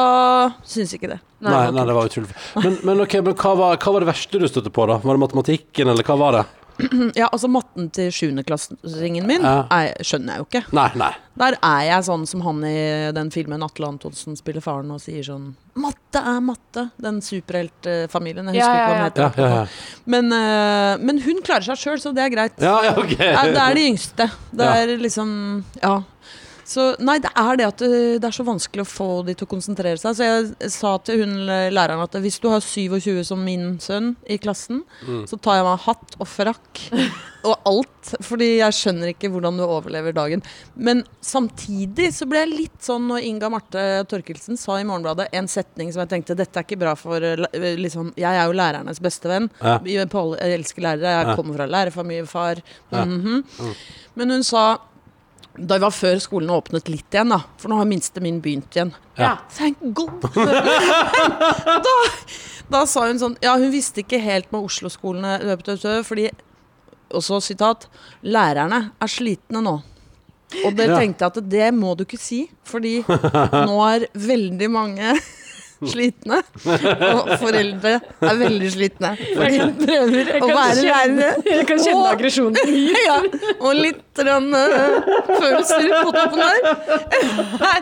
[0.68, 1.22] syns jeg ikke det.
[1.40, 4.42] Nei, nei, det var utrolig Men, men, okay, men hva, var, hva var det verste
[4.42, 4.98] du støtte på, da?
[5.00, 6.42] Var det matematikken, eller hva var det?
[7.20, 9.66] Ja, altså matten til sjuendeklassingen min Ja.
[9.70, 10.62] er, skjønner jeg jo ikke.
[10.76, 11.12] Nei, nei.
[11.40, 15.24] Der er jeg sånn som han i den filmen Atle Antonsen spiller faren og sier
[15.24, 16.82] sånn Matte er matte.
[17.00, 18.50] Den superheltfamilien.
[18.52, 19.22] Jeg husker Ja, ja, ikke hva den heter.
[19.22, 20.04] Ja, ja, ja.
[20.06, 22.58] Men, eh, men hun klarer seg sjøl, så det er greit.
[22.60, 23.14] Ja, ja, ok.
[23.20, 24.30] Ja, det er de yngste.
[24.52, 24.74] Det Ja.
[24.84, 26.02] er liksom Ja.
[26.70, 27.90] Så nei, det er det at det,
[28.22, 30.14] det er så vanskelig å få de til å konsentrere seg.
[30.20, 31.32] Så jeg sa til hun
[31.74, 35.24] læreren at hvis du har 27 som min sønn i klassen, Mm.
[35.30, 36.82] så tar jeg meg hatt og frakk
[37.48, 38.12] og alt.
[38.26, 40.44] Fordi jeg skjønner ikke hvordan du overlever dagen.
[40.76, 45.50] Men samtidig så ble jeg litt sånn når Inga Marte Torkelsen sa i Morgenbladet en
[45.52, 49.02] setning som jeg tenkte dette er ikke bra for eh, liksom, Jeg er jo lærernes
[49.04, 49.50] beste venn.
[49.64, 49.80] Ja.
[49.88, 50.06] Jeg
[50.60, 51.16] elsker lærere.
[51.18, 52.62] Jeg kommer fra lærerfamilie, far.
[52.92, 53.44] Mhm.
[54.20, 54.64] Men hun sa
[55.60, 57.42] Da var før skolen åpnet litt igjen, da.
[57.60, 58.94] For nå har minste min begynt igjen.
[59.20, 59.34] Ja.
[59.58, 60.22] Thank God!
[61.86, 61.96] da,
[62.72, 65.36] da sa hun sånn Ja, hun visste ikke helt med Oslo-skolene
[66.08, 66.30] fordi
[67.12, 67.88] Og så sitat
[68.24, 69.80] Lærerne er slitne nå.
[70.66, 70.96] Og det Ja.
[70.98, 75.12] tenkte jeg at det må du ikke si, fordi nå er veldig mange
[75.94, 76.40] slitne.
[76.66, 79.12] Og foreldre er veldig slitne.
[79.38, 81.30] For de prøver å være lærere.
[81.46, 82.74] Jeg kan kjenne aggresjonen.
[83.10, 83.20] Ja,
[83.62, 86.60] og litt grann, uh, følelser på toppen der.
[87.60, 87.78] Nei,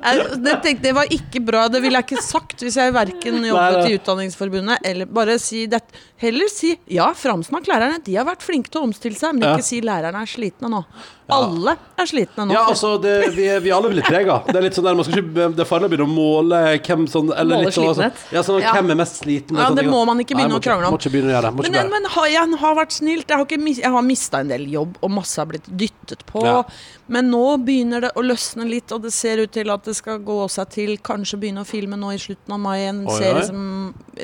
[0.00, 1.66] jeg- det, tenkte, det var ikke bra.
[1.68, 5.82] Det ville jeg ikke sagt hvis jeg verken jobbet i Utdanningsforbundet eller bare si det.
[6.20, 8.02] Heller si ja, framsnakk lærerne.
[8.04, 9.54] De har vært flinke til å omstille seg, men Ja.
[9.56, 10.84] ikke si lærerne er slitne nå.
[11.30, 12.52] Alle er slitne nå.
[12.52, 14.40] Ja, altså, det, vi, vi alle blitt prega.
[14.48, 16.60] Det er litt sånn der, man skal ikke, det er farlig å begynne å måle
[16.82, 18.34] hvem sånn, eller Måle litt sånn, altså.
[18.34, 18.72] Ja, sånn, Ja.
[18.74, 19.56] Hvem er mest sliten?
[19.56, 19.92] Ja, det ting.
[19.94, 20.96] må man ikke Nei, begynne må å krangle om.
[20.96, 21.54] Må ikke begynne å gjøre det.
[21.56, 23.26] Må Men, men, har, jeg har vært snilt.
[23.30, 26.42] Jeg har, ikke jeg har mista en del jobb, og masse har blitt dyttet på.
[26.46, 26.64] Ja.
[27.06, 30.20] Men nå begynner det å løsne litt, og det ser ut til at det skal
[30.26, 30.92] gå seg til.
[31.06, 33.46] Kanskje begynne å filme nå i slutten av mai en Oi, serie oi.
[33.46, 33.64] som,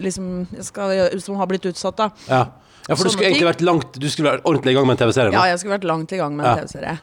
[0.09, 0.31] liksom,
[0.67, 1.97] skal, som har blitt utsatt.
[1.97, 2.43] da ja.
[2.89, 3.53] ja, for du skulle egentlig ting.
[3.53, 5.35] vært langt Du skulle vært ordentlig i gang med en TV-serie.
[5.37, 6.63] Ja, jeg skulle vært langt i gang med en.
[6.65, 6.99] TV-serie.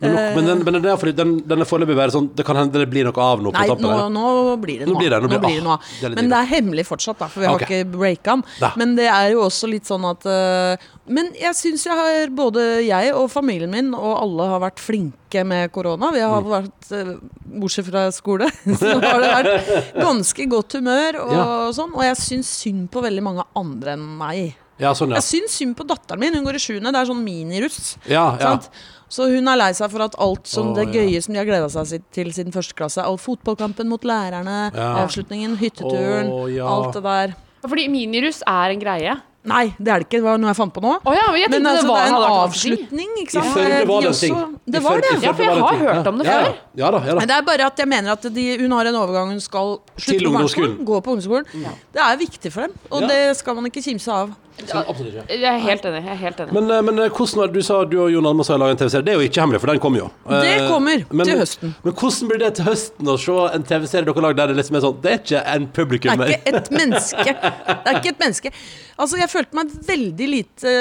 [0.00, 2.56] Men, nok, men, den, men det er den, den er foreløpig bare sånn Det kan
[2.56, 5.00] hende det blir noe av noe på Nei, nå, nå blir det Nå noe.
[5.02, 5.74] blir det- nå blir- blir det noe.
[5.76, 7.82] ah, det Men det er hemmelig fortsatt, da, for vi har okay.
[7.84, 8.70] ikke breaka den.
[8.80, 12.64] Men det er jo også litt sånn at uh, Men jeg syns jeg har både
[12.86, 16.10] jeg og familien min og alle har vært flinke med korona.
[16.12, 16.30] Vi Mm.
[16.30, 17.20] har vært, uh,
[17.60, 18.48] bortsett fra skole,
[18.80, 21.46] så har det vært ganske godt humør og Ja.
[21.76, 21.92] sånn.
[21.94, 24.54] Og jeg syns synd på veldig mange andre enn meg.
[24.80, 25.16] Ja, sånn, ja.
[25.20, 26.88] Jeg syns synd på datteren min, hun går i sjuende.
[26.90, 27.96] Det er sånn miniruss.
[28.08, 28.56] Ja, ja.
[28.56, 28.70] Sant?
[29.10, 31.00] Så hun er lei seg for at alt som oh, det ja.
[31.02, 34.92] gøye som de har gleda seg til siden første klasse, all fotballkampen mot lærerne, Ja.
[35.02, 36.68] avslutningen, hytteturen, oh, ja.
[36.70, 37.34] alt det der.
[37.66, 39.16] Fordi miniruss er en greie.
[39.50, 40.18] Nei, det er det ikke.
[40.20, 40.90] Det var noe jeg fant på nå.
[41.00, 43.70] Oh, ja, men jeg Men altså, det var det er en avslutning, ikke I før
[43.88, 44.34] var det en ting.
[44.74, 45.12] Det var det.
[45.24, 46.50] Ja, for jeg har hørt om det ja, før.
[46.50, 46.98] Ja, ja da.
[47.00, 47.18] Ja, da.
[47.20, 49.78] Men det er bare at jeg mener at de, hun har en overgang hun skal
[49.96, 50.76] slutte på ungdomsskolen.
[50.84, 51.48] gå på ungdomsskolen.
[51.96, 53.08] Det er viktig for dem, og Ja.
[53.08, 54.36] det skal man ikke kimse av.
[54.68, 55.38] Sånn, absolutt ikke.
[55.40, 56.00] Jeg er helt enig.
[56.04, 56.52] Jeg er helt enig.
[56.56, 58.74] Men, eh, men eh, hvordan var det du sa du og Jon Almaas har laga
[58.76, 59.04] en TV-serie?
[59.06, 60.08] Det er jo ikke hemmelig, for den kommer jo.
[60.28, 61.74] Det Eh, kommer men, til høsten.
[61.84, 64.56] Men hvordan blir det til høsten å se en TV-serie dere har lagd der det
[64.60, 67.24] liksom er sånn Det er ikke en Det publikum er ikke et menneske.
[67.24, 68.52] Det er ikke et menneske.
[69.00, 70.74] Altså, jeg følte meg veldig lite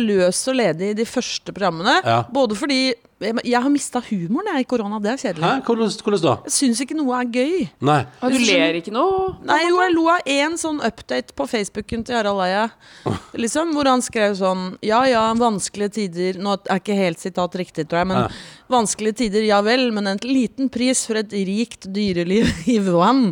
[0.00, 2.00] løs og ledig i de første programmene.
[2.04, 2.22] Ja.
[2.32, 2.80] Både fordi
[3.20, 5.00] jeg, har mista humoren jeg, i korona.
[5.02, 5.44] Det er kjedelig.
[5.44, 5.62] Hæ?
[5.66, 6.34] Hvordan, hvordan da?
[6.46, 7.66] Jeg syns ikke noe er gøy.
[7.84, 7.98] Nei.
[8.22, 9.34] Du ler ikke noe?
[9.44, 12.64] Nei, jo, jeg lo av én sånn update på Facebooken til Harald Eia.
[13.36, 17.86] Liksom, hvor han skrev sånn Ja ja, vanskelige tider Nå er ikke helt sitat riktig,
[17.90, 18.30] tror jeg, men Ja.
[18.70, 23.30] Vanskelige tider, ja vel, men en liten pris for et rikt dyreliv i Wuhan.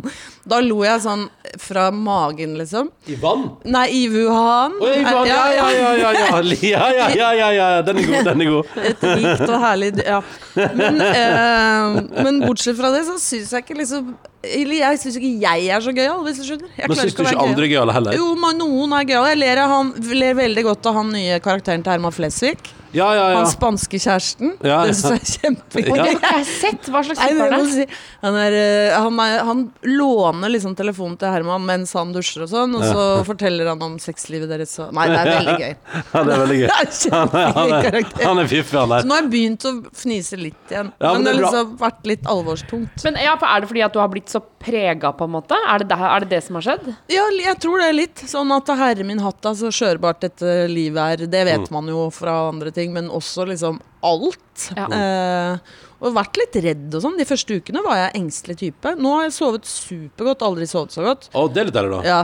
[0.49, 1.27] Da lo jeg sånn
[1.61, 2.89] fra magen, liksom.
[3.09, 3.45] I vann?
[3.69, 4.77] Nei, i Wuhan.
[4.81, 5.03] Oi, i.
[5.03, 6.41] Ja, ja, ja, ja, ja.
[6.59, 7.81] Ja, ja, ja, ja, ja.
[7.85, 8.73] Den er god, den er god.
[8.89, 10.19] Et rikt og herlig Ja.
[10.55, 14.09] Men, eh, men bortsett fra det, så syns jeg ikke liksom
[14.43, 16.73] Eller jeg syns ikke jeg er så gøyal, hvis du skjønner.
[16.77, 18.19] Jeg Men syns du ikke, ikke andre er gøyale heller?
[18.19, 19.33] Jo, men noen er gøyale.
[19.33, 22.57] Jeg ler, han, ler veldig godt av han nye karakteren til Herman Flesvig.
[22.93, 23.37] Ja, ja, ja.
[23.37, 24.53] Han spanske kjæresten.
[24.65, 25.97] Ja, Det syns jeg er kjempegøy.
[25.99, 26.05] Ja.
[26.09, 26.89] Jeg har sett.
[26.89, 27.87] Hva slags Nei, type men er det?
[28.23, 32.49] han, er, eh, han, er, han låner liksom telefonen til Herman mens han dusjer og
[32.51, 35.75] sånn, og så forteller han om sexlivet deres og Nei, det er veldig gøy.
[36.15, 36.67] Han er veldig gøy.
[36.79, 39.07] Er Han er, han er, han er fiffig, han Så der.
[39.09, 40.89] nå har jeg begynt å fnise litt igjen.
[41.01, 43.03] Ja, men men, det det har liksom vært litt alvorstungt.
[43.05, 45.57] Men ja, for Er det fordi at du har blitt så prega, på en måte?
[45.69, 46.87] Er det det, er det, det som har skjedd?
[47.11, 48.23] Ja, jeg tror det er litt.
[48.29, 51.25] Sånn at herre min hatta, så skjørbart dette livet er.
[51.27, 51.47] Det Mm.
[51.49, 54.69] vet man jo fra andre ting, men også liksom alt.
[54.77, 54.87] Ja.
[54.87, 57.17] Eh, og vært litt redd og sånn.
[57.19, 58.93] De første ukene var jeg engstelig type.
[58.95, 60.45] Nå har jeg sovet supergodt.
[60.47, 61.27] Aldri sovet så godt.
[61.35, 61.99] Å, det er litt deilig, da.
[62.07, 62.19] Ja,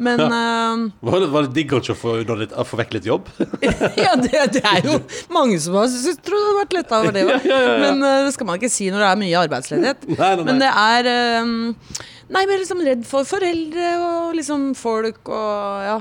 [0.00, 3.28] men eh, Var det, var det digg å få, litt, å få vekk litt jobb?
[4.04, 4.96] Ja, det, det er jo
[5.34, 8.32] mange som har syntes tror det har vært letta over det Ja, Men eh, det
[8.38, 10.08] skal man ikke si når det er mye arbeidsledighet.
[10.14, 10.46] Nei, nei, nei.
[10.48, 15.94] Men det er eh, Nei, men liksom redd for foreldre og liksom folk og ja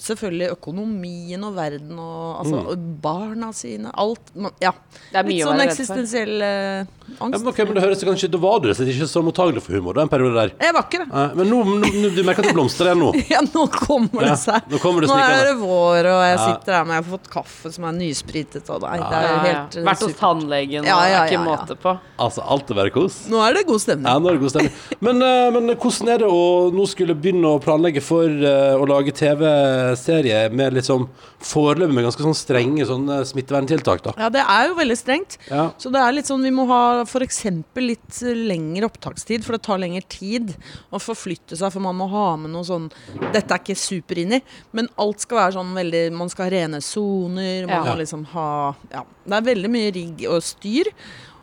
[0.00, 3.90] Selvfølgelig økonomien og verden og altså og barna sine.
[4.00, 4.30] Alt.
[4.34, 4.70] Man, ja.
[5.10, 7.40] Det er mye Litt sånn eksistensiell eh, Ja, angst.
[7.42, 9.62] men, ok, men det høres kanskje Da var du rett og slett ikke så mottagelig
[9.64, 10.52] for humor da, en periode der.
[10.62, 11.08] Jeg var ikke det.
[11.12, 13.10] Nei, men nå, nå, nå du merker at det blomstrer igjen nå.
[13.34, 14.68] Ja, nå kommer det Ja, seg.
[14.72, 16.44] nå kommer det er det vår, og jeg Ja.
[16.46, 19.32] sitter her med Jeg har fått kaffe som er nyspritet, og nei, det er Ja,
[19.32, 19.42] jo ja.
[19.48, 21.48] helt eh, Vært hos tannlegen, og Ja, ja, ja, ikke ja, ja.
[21.50, 21.96] måte på.
[22.20, 23.20] Altså, alt er bare kos.
[23.32, 24.08] Nå er det god stemning.
[24.10, 24.74] Ja, nå er det god stemning.
[25.00, 28.86] Men, eh, men hvordan er det å nå skulle begynne å planlegge for eh, å
[28.88, 31.06] lage TV-serie med liksom
[31.40, 34.12] foreløpig med ganske sånn strenge sånne smitteverntiltak, da?
[34.20, 35.38] Ja, det er jo veldig strengt.
[35.48, 35.68] Ja.
[35.80, 37.40] Så det er litt sånn vi må ha f.eks.
[37.80, 40.52] litt eh, lengre opptakstid, for det tar lengre tid
[40.92, 42.90] å forflytte seg, for man må ha med noe sånn
[43.32, 44.40] Dette er ikke super inni,
[44.76, 47.82] men alt skal være sånn veldig Man skal ha rene soner, man Ja.
[47.92, 48.48] må liksom ha
[48.92, 49.02] Ja.
[49.26, 50.88] Det er veldig mye rigg og styr.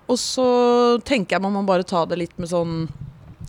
[0.08, 0.47] Og så
[1.04, 2.88] tenker jeg man må bare ta det litt med sånn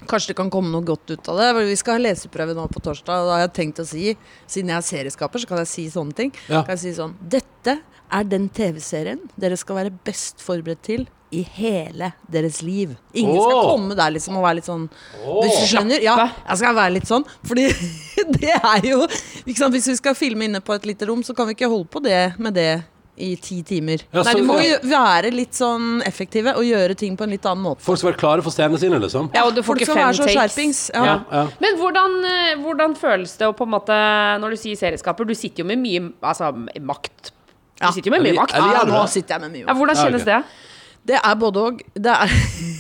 [0.09, 1.51] Kanskje det kan komme noe godt ut av det.
[1.69, 4.15] Vi skal ha leseprøve nå på torsdag, og da har jeg tenkt å si,
[4.49, 6.35] siden jeg er serieskaper, så kan jeg si sånne ting.
[6.49, 6.63] Ja.
[6.65, 11.43] Kan jeg si sånn Dette er den TV-serien dere skal være best forberedt til i
[11.59, 12.95] hele deres liv.
[13.13, 16.01] Ingen skal komme der liksom og være litt sånn Hvis du skjønner?
[16.01, 17.27] Ja, jeg skal være litt sånn.
[17.45, 17.67] Fordi
[18.39, 19.03] det er jo?
[19.45, 22.03] Hvis vi skal filme inne på et lite rom, så kan vi ikke holde på
[22.05, 22.71] det med det
[23.19, 24.05] i ti timer.
[24.15, 27.47] Ja, Nei, du må jo være litt sånn effektive og gjøre ting på en litt
[27.49, 27.83] annen måte.
[27.87, 29.31] Folk skal være klare for scenene sine, liksom?
[29.35, 30.39] Ja, og du får Folk ikke skal fem være så takes.
[30.39, 30.83] skjerpings.
[30.95, 31.05] Ja.
[31.09, 31.43] Ja, ja.
[31.65, 33.99] Men hvordan, eh, hvordan føles det å på en måte
[34.43, 37.33] Når du sier serieskaper, du sitter jo med mye altså, makt.
[37.79, 38.55] Du sitter jo med mye makt.
[38.59, 39.67] eller Ja, nå sitter jeg med mye.
[39.69, 40.33] Ja, hvordan Ja, kjennes ok.
[40.33, 40.43] det?
[41.09, 41.79] Det er både og.
[41.95, 42.15] Det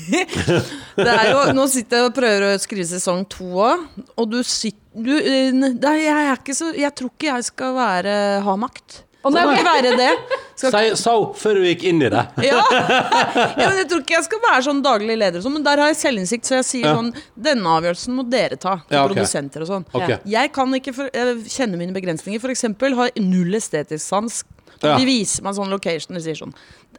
[0.98, 3.84] det er jo Nå sitter jeg og prøver å skrive sesong to òg,
[4.18, 7.44] og du sitter du, eh, det er, jeg, er ikke så, jeg tror ikke jeg
[7.46, 9.02] skal være, ha makt.
[9.28, 10.10] Å, nei, ikke være det.
[10.58, 12.24] Skal, sa hun før du gikk inn i det.
[12.48, 12.58] ja.
[12.72, 15.92] ja, men Jeg tror ikke jeg skal være sånn daglig leder, sånn, men der har
[15.92, 16.96] jeg selvinnsikt, så jeg sier Ja.
[16.98, 17.12] sånn
[17.48, 19.12] Denne avgjørelsen må dere ta, Ja, okay.
[19.12, 19.86] produsenter og sånn.
[19.92, 20.18] Okay.
[20.26, 22.42] Jeg kan ikke for, jeg kjenne mine begrensninger.
[22.42, 24.42] For eksempel har jeg null estetisk sans.
[24.78, 26.52] De viser meg sånn location og sier sånn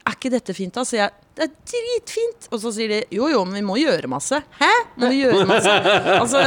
[0.10, 0.84] er ikke dette fint da?
[0.88, 2.50] Så jeg, det er dritfint.
[2.52, 4.42] Og så sier de, jo jo, men vi må gjøre masse.
[4.60, 4.72] Hæ?
[5.00, 5.76] Må vi gjøre masse?
[6.20, 6.42] Altså,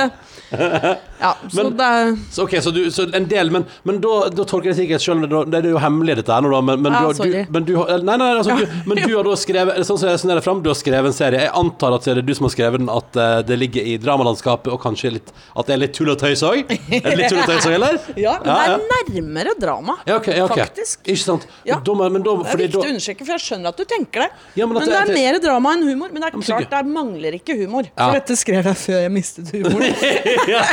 [0.53, 4.29] ja, så Men- det er Så, ok, så, du, så en del, men, men da,
[4.29, 6.61] da tolker jeg sikkert selv da- Det er jo hemmelig dette her nå, da.
[6.61, 7.45] Men, men, Ja, du, har- sorry.
[7.47, 10.09] du, men du har Nei, nei, altså, du, men du har da skrevet Sånn som
[10.11, 11.41] jeg resonnerer frem, du har skrevet en serie.
[11.47, 13.97] Jeg antar at det er du som har skrevet den, at uh, det ligger i
[14.03, 16.69] dramalandskapet, og kanskje litt At det er litt tull og tøys òg?
[16.69, 17.97] Er det litt tull og tøys òg, eller?
[18.27, 19.97] Ja, men Ja, det er nærmere drama.
[20.07, 20.59] Ja, ok, ja, ok.
[20.59, 21.01] Faktisk.
[21.07, 21.47] Ikke sant?
[21.65, 21.79] Ja.
[21.81, 24.31] Da, men da, Det er viktig å understreke, for jeg skjønner at du tenker det.
[24.61, 26.13] Ja, men men, det er mer drama enn humor.
[26.13, 27.89] Men det er klart, der mangler ikke humor.
[27.91, 28.09] Ja.
[28.09, 29.95] For dette skrev jeg før jeg mistet humoren.
[30.55, 30.65] ja,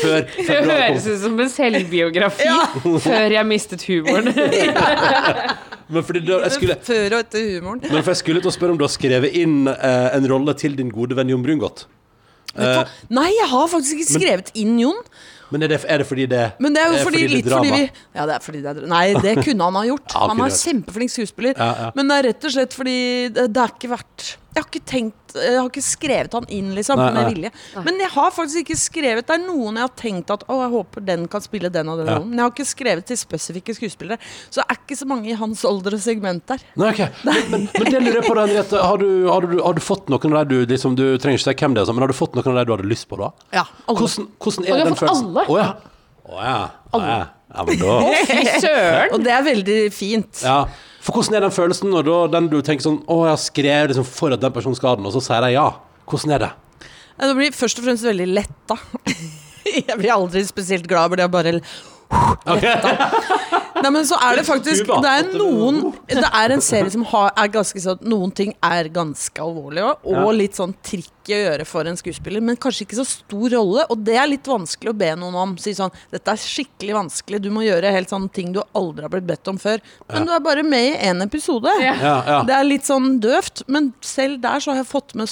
[0.00, 2.48] før Det høres ut som en selvbiografi
[3.08, 4.32] før jeg mistet humoren.
[5.90, 7.86] Men fordi da, jeg skulle Før og etter humoren.
[7.88, 10.54] Men for jeg skulle til å spørre om du har skrevet inn eh, en rolle
[10.58, 11.88] til din gode venn Jon Brungot.
[12.58, 12.94] Eh.
[13.14, 15.02] Nei, jeg har faktisk ikke skrevet inn Jon.
[15.50, 17.48] Men er det, er det fordi det Men det er jo er fordi, fordi litt
[17.50, 20.14] fordi vi Ja, det er fordi det er Nei, det kunne han ha gjort.
[20.30, 21.64] Han er kjempeflink skuespiller.
[21.96, 22.98] Men det er rett og slett fordi
[23.34, 26.72] det, det er ikke vært Jeg har ikke tenkt Jeg har ikke skrevet han inn,
[26.74, 27.50] liksom, Nei, med nei.
[27.86, 30.72] Men jeg har faktisk ikke skrevet Det er noen jeg har tenkt at Å, jeg
[30.72, 32.18] håper den kan spille den og den Ja.
[32.24, 34.18] Men jeg har ikke skrevet til spesifikke skuespillere.
[34.50, 36.64] Så det er ikke så mange i hans alder og segment der.
[36.80, 37.02] Nei, ok.
[37.26, 38.82] Men, men, men det lurer jeg på, Henriette.
[38.82, 41.52] Har du, har, du, har du fått noen av de du liksom, Du trenger ikke
[41.52, 43.20] si hvem det er, men har du fått noen av de du hadde lyst på,
[43.20, 43.30] da?
[43.54, 44.02] Ja, alle.
[44.02, 45.30] Hvordan, hvordan er den følelsen?
[45.30, 45.46] alle?
[45.46, 45.68] Oh, ja.
[46.26, 46.58] Oh, ja.
[46.90, 47.20] alle ja.
[47.50, 47.94] Ja, men da
[48.28, 49.12] Fy søren!
[49.14, 50.42] Og det er veldig fint.
[50.44, 50.60] Ja.
[51.00, 53.92] For hvordan er den følelsen når da, den du tenker sånn Å, jeg har skrevet
[53.92, 55.68] liksom for at den personen skal ha den, og så sier de ja.
[56.10, 56.50] Hvordan er det?
[57.20, 58.76] Det blir først og fremst veldig letta.
[59.70, 61.50] Jeg blir aldri spesielt glad, men jeg bare
[63.80, 65.76] Nei, men så er det faktisk Det er noen
[66.10, 70.16] Det er en serie som har, er ganske sånn Noen ting er ganske alvorlige og
[70.16, 70.24] Ja.
[70.34, 73.84] litt sånn tricky å gjøre for en skuespiller, men kanskje ikke så stor rolle.
[73.92, 75.52] Og det er litt vanskelig å be noen om.
[75.62, 79.12] Si sånn Dette er skikkelig vanskelig, du må gjøre helt sånne ting du aldri har
[79.12, 79.78] blitt bedt om før.
[80.10, 81.70] Men du er bare med i én episode.
[81.84, 81.94] Ja.
[82.00, 82.40] Ja, ja.
[82.48, 85.30] Det er litt sånn døvt, men selv der så har jeg fått med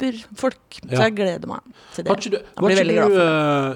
[0.00, 0.78] superfolk.
[0.84, 1.60] Så jeg gleder meg
[1.94, 2.16] til det.
[2.24, 3.26] Du, Jeg blir veldig glad for det.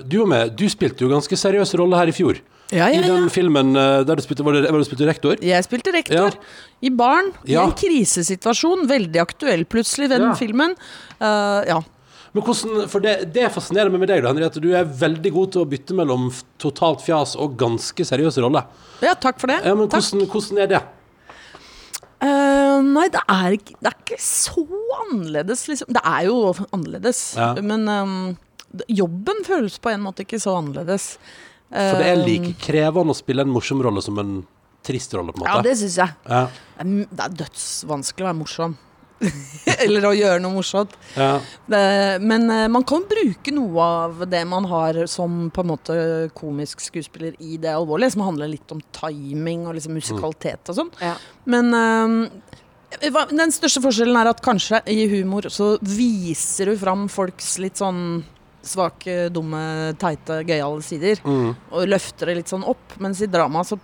[0.04, 2.40] eh, du med, du spilte jo ganske seriøs rolle her i fjor.
[2.70, 5.38] Ja, ja, I den filmen eh, der du spilte, var det, var du spilte rektor?
[5.40, 6.30] Jeg spilte rektor Ja.
[6.84, 7.62] i barn Ja.
[7.62, 8.86] i en krisesituasjon.
[8.90, 10.18] Veldig aktuell plutselig Ja.
[10.18, 10.74] den filmen.
[11.20, 11.80] Uh, ja.
[12.34, 14.60] Men hvordan, for det, det fascinerer meg med deg, da, Henriette.
[14.60, 16.28] Du er veldig god til å bytte mellom
[16.60, 18.66] totalt fjas og ganske seriøse roller.
[19.00, 19.62] ja, takk for det.
[19.64, 20.82] Ja, men hvordan, hvordan er det?
[22.20, 24.64] Eh, nei, det er, ikke, det er ikke så
[25.04, 25.92] annerledes, liksom.
[25.94, 26.38] Det er jo
[26.74, 27.52] annerledes, Ja.
[27.62, 28.36] men um,
[28.90, 31.12] jobben føles på en måte ikke så annerledes.
[31.68, 34.38] For det er Um, like krevende å spille en morsom rolle som en
[34.82, 36.14] trist rolle, på en Ja, det syns jeg.
[36.26, 36.46] Ja,
[36.80, 38.76] Det det er dødsvanskelig å være morsom.
[39.84, 40.94] Eller å gjøre noe morsomt.
[41.16, 41.38] ja.
[41.68, 41.80] Det,
[42.24, 45.96] men eh, man kan bruke noe av det man har som på en måte
[46.38, 50.94] komisk skuespiller i det alvorlige, som handler litt om timing og liksom musikalitet og sånn.
[51.02, 51.16] Ja.
[51.50, 52.56] Men eh,
[53.34, 58.22] den største forskjellen er at kanskje i humor så viser du fram folks litt sånn
[58.68, 61.20] svake, dumme, teite, gøyale sider.
[61.24, 61.52] Mm.
[61.72, 62.96] Og løfter det litt sånn opp.
[63.02, 63.80] Mens i drama så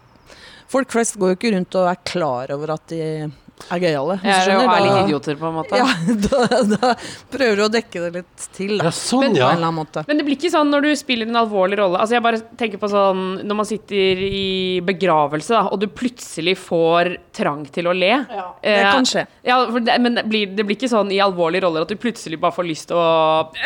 [0.75, 3.27] Folk flest går jo ikke rundt og er klar over at de
[3.73, 4.17] er gøyale.
[4.23, 5.79] hvis er, litt idioter, på en måte.
[5.81, 5.87] ja,
[6.27, 6.91] da, da
[7.33, 8.89] prøver du å dekke det litt til, da.
[8.89, 9.49] ja, sånn, Men- På ja.
[9.53, 10.05] en eller annen måte.
[10.09, 11.99] Men det blir ikke sånn når du spiller en alvorlig rolle.
[12.03, 16.57] Altså jeg bare tenker på sånn Når man sitter i begravelse, da, og du plutselig
[16.61, 18.13] får trang til å le.
[18.29, 19.27] Det Eh, kan skje.
[19.47, 21.97] Ja, for det, men det blir, det blir ikke sånn i alvorlige roller at du
[22.01, 23.07] plutselig bare får lyst til å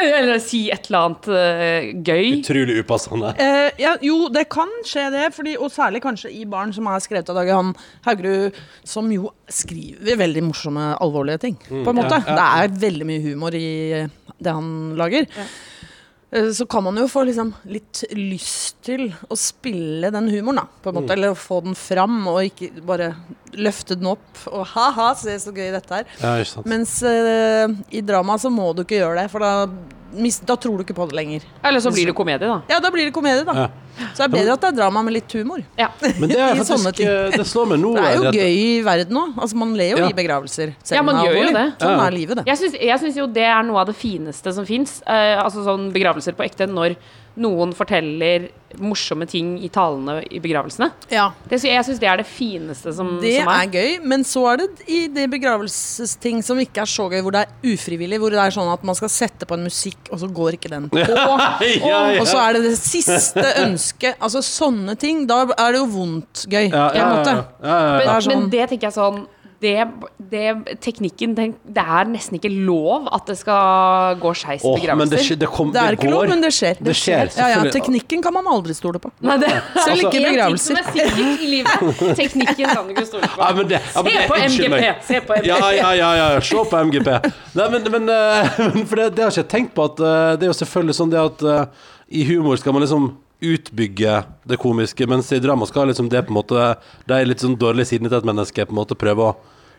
[0.02, 2.26] eller, si et eller annet uh, gøy.
[2.40, 3.32] Utrolig upassende.
[3.40, 7.00] Eh, ja, jo, det kan skje det, fordi, og særlig kanskje i barn som er
[7.04, 7.72] skrevet av Dag Johan
[8.06, 12.18] Haugerud, som jo skriver veldig morsomme, alvorlige ting, på en måte.
[12.20, 12.36] Mm, ja, ja.
[12.36, 13.68] Det er veldig mye humor i
[14.38, 15.26] det han lager.
[15.36, 15.48] Ja.
[16.52, 20.90] Så kan man jo få liksom litt lyst til å spille den humoren, da, på
[20.92, 21.10] en Mm.
[21.14, 23.14] Eller få den fram, og ikke bare
[23.56, 24.26] løfte den opp.
[24.52, 26.04] Og ha-ha, se så gøy dette er.
[26.20, 26.66] Ja, ikke sant.
[26.68, 29.66] Mens uh, i drama så må du ikke gjøre det, for da,
[30.20, 31.48] mis- da tror du ikke på det lenger.
[31.64, 32.60] Eller så blir det komedie, da.
[32.68, 33.70] Ja, da blir det komedie, da.
[34.14, 35.62] Så det er bedre at det er drama med litt humor.
[35.78, 35.88] Ja.
[36.18, 37.06] Men det er faktisk ting.
[37.08, 37.94] eh, Det slår meg nå.
[37.98, 38.42] Det er jo Henriette.
[38.42, 39.38] gøy i verden òg.
[39.38, 40.08] Altså, man ler jo Ja.
[40.08, 40.74] i begravelser.
[40.82, 41.66] selv Ja, man gjør jo det.
[41.82, 42.46] Sånn er livet, det.
[42.46, 45.00] Jeg syns, jeg syns jo det er noe av det fineste som fins.
[45.06, 46.96] altså sånn begravelser på ekte, når
[47.38, 48.48] noen forteller
[48.82, 50.88] morsomme ting i talene i begravelsene.
[51.08, 53.70] Ja, Det, jeg syns det er det fineste som, Det som er er.
[53.70, 57.44] gøy, men så er det i det begravelsesting som ikke er så gøy, hvor det
[57.46, 60.28] er ufrivillig, hvor det er sånn at man skal sette på en musikk, og så
[60.34, 60.98] går ikke den på.
[61.06, 62.20] ja, ja.
[62.20, 63.87] Og så er det det siste ønsket.
[64.20, 65.26] Altså sånne ting.
[65.30, 67.98] Da er det jo vondt gøy, Ja, ja, ja, ja, ja, ja.
[67.98, 69.26] Men, Det sånn- men det tenker jeg sånn
[69.58, 69.86] det,
[70.30, 75.34] det, teknikken den, Det er nesten ikke lov at det skal gå skeis oh, begravelser.
[75.34, 76.14] det, det, kom, Det er ikke går.
[76.14, 76.78] lov, men det skjer.
[76.78, 79.10] Det skjer, Ja, ja, teknikken kan man aldri stole på.
[79.26, 79.50] Nei, det,
[79.86, 80.78] Selv ikke i En ting begravelser.
[80.78, 83.42] er teknikken kan du ikke stole på.
[83.42, 84.40] Ja, men det, ja, men Se på.
[84.46, 84.82] MGP!
[85.10, 85.50] Se på MGP!
[85.50, 86.40] Ja, ja, ja, ja.
[86.40, 87.14] se på MGP.
[87.58, 90.36] Nei, men, men, eh, men for det, det har jeg ikke tenkt på at eh,
[90.38, 94.58] Det er jo selvfølgelig sånn det at uh, i humor skal man liksom utbygge det
[94.58, 96.64] komiske, mens i drama skal liksom det på en måte
[97.06, 99.36] De litt sånn dårlige sidene til et menneske på en måte prøve å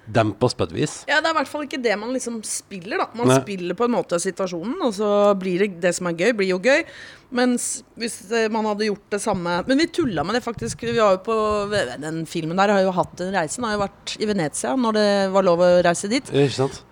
[0.09, 0.93] dempes på et vis.
[1.09, 3.07] Ja, Det er i hvert fall ikke det man liksom spiller, da.
[3.13, 3.39] Man Nei.
[3.43, 6.59] spiller på en måte situasjonen, og så blir det det som er gøy, blir jo
[6.59, 6.83] gøy.
[7.31, 10.81] Mens hvis eh, man hadde gjort det samme Men vi tulla med det faktisk.
[10.87, 11.35] Vi har jo på
[12.01, 13.59] Den filmen der har jo hatt en reise.
[13.59, 15.05] Den har jo vært i Venezia når det
[15.35, 16.31] var lov å reise dit.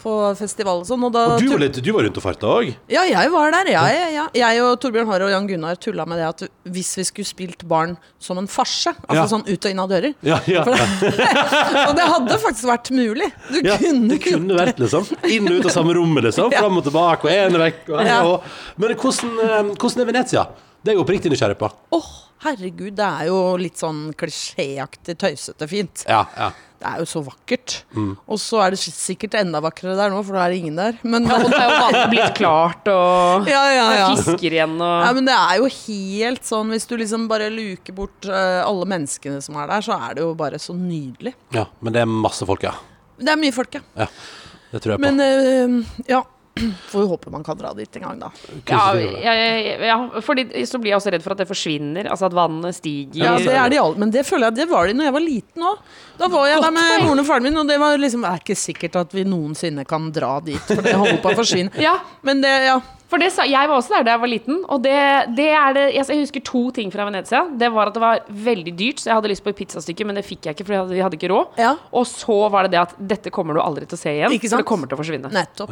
[0.04, 1.06] På festival og sånn.
[1.08, 2.70] Og Og du var, litt, du var rundt og farta òg?
[2.92, 3.72] Ja, jeg var der.
[3.74, 4.26] Jeg, ja, ja.
[4.44, 7.66] Jeg og Torbjørn Harre og Jan Gunnar tulla med det at hvis vi skulle spilt
[7.66, 9.26] barn som en farse, altså Ja.
[9.32, 10.62] sånn ut og inn av dører Ja, ja.
[11.88, 13.32] Og det hadde faktisk vært mulig.
[13.50, 16.52] Du kunne Det kunne vært liksom inn og ut av samme rommet, liksom.
[16.54, 17.82] Fram og tilbake, og én vekk.
[17.96, 18.22] Og, Ja.
[18.28, 18.44] og.
[18.78, 20.26] Men hvordan, eh, hvordan er Venezia?
[20.32, 21.70] Det er jeg oppriktig nysgjerrig på.
[21.98, 22.14] Åh,
[22.46, 26.06] herregud, det er jo litt sånn klisjéaktig, tøysete fint.
[26.08, 26.54] Ja, ja.
[26.78, 27.74] Det er jo så vakkert.
[27.98, 28.12] Mm.
[28.30, 31.00] Og så er det sikkert enda vakrere der nå, for da er det ingen der.
[31.02, 34.12] Men, Ja, og det er jo bare blitt klart, og ja, ja, ja.
[34.14, 37.98] fisker igjen og Ja, men det er jo helt sånn Hvis du liksom bare luker
[37.98, 41.34] bort eh, alle menneskene som er der, så er det jo bare så nydelig.
[41.56, 41.66] ja.
[41.82, 42.76] Men det er masse folk, ja.
[43.18, 43.82] Det er mye folk, ja.
[44.06, 44.12] ja.
[44.70, 45.10] Det tror jeg på.
[45.10, 46.22] Men uh, ja.
[46.92, 48.32] Får vi håpe man kan dra dit en gang, da.
[48.70, 49.36] ja, ja,
[49.90, 52.10] ja, fordi så blir jeg også redd for at det forsvinner.
[52.12, 53.22] Altså at vannet stiger.
[53.24, 54.02] Ja, det er de alle.
[54.02, 55.96] Men det føler jeg at det var de når jeg var liten òg.
[56.18, 58.42] Da var jeg der med moren og faren min, og det var liksom Det er
[58.42, 61.74] ikke sikkert at vi noensinne kan dra dit, for det holder på å forsvinne.
[61.88, 62.80] Ja, Men det, ja.
[63.08, 64.96] For det sa, Jeg var også der da jeg var liten, og det,
[65.38, 67.46] det er det jeg, jeg husker to ting fra Venezia.
[67.56, 70.20] Det var at det var veldig dyrt, så jeg hadde lyst på et pizzastykke, men
[70.20, 71.56] det fikk jeg ikke, for vi hadde, hadde ikke råd.
[71.62, 71.72] Ja.
[71.96, 74.52] Og så var det det at dette kommer du aldri til å se igjen, Ikke
[74.52, 75.32] for det kommer til å forsvinne.
[75.32, 75.72] Nettopp.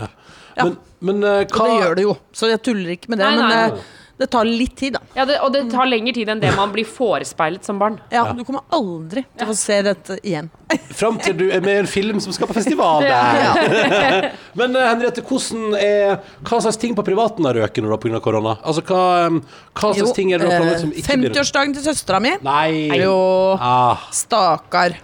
[0.55, 0.63] Ja.
[0.63, 3.27] Men, men Og hva det gjør det jo, så jeg tuller ikke med det.
[3.27, 3.85] Nei, men nei.
[4.15, 5.01] Eh, det tar litt tid, da.
[5.15, 7.97] Ja, det, Og det tar lengre tid enn det man blir forespeilet som barn.
[8.11, 10.49] Ja, Du kommer aldri til å se dette igjen.
[10.99, 13.41] Fram til du er med i en film som skal på festival der.
[13.43, 14.31] Ja.
[14.59, 18.21] Men eh, Henriette, hvordan er, hva slags ting på privaten har røket nå pga.
[18.23, 18.55] korona?
[18.63, 19.41] Altså, hva, um,
[19.75, 22.21] hva slags ting er det du har planlagt som eh, ikke blir 50-årsdagen til søstera
[22.23, 22.35] mi.
[22.45, 22.87] Nei!
[23.03, 23.17] Jo,
[23.59, 24.95] Ah, stakkar.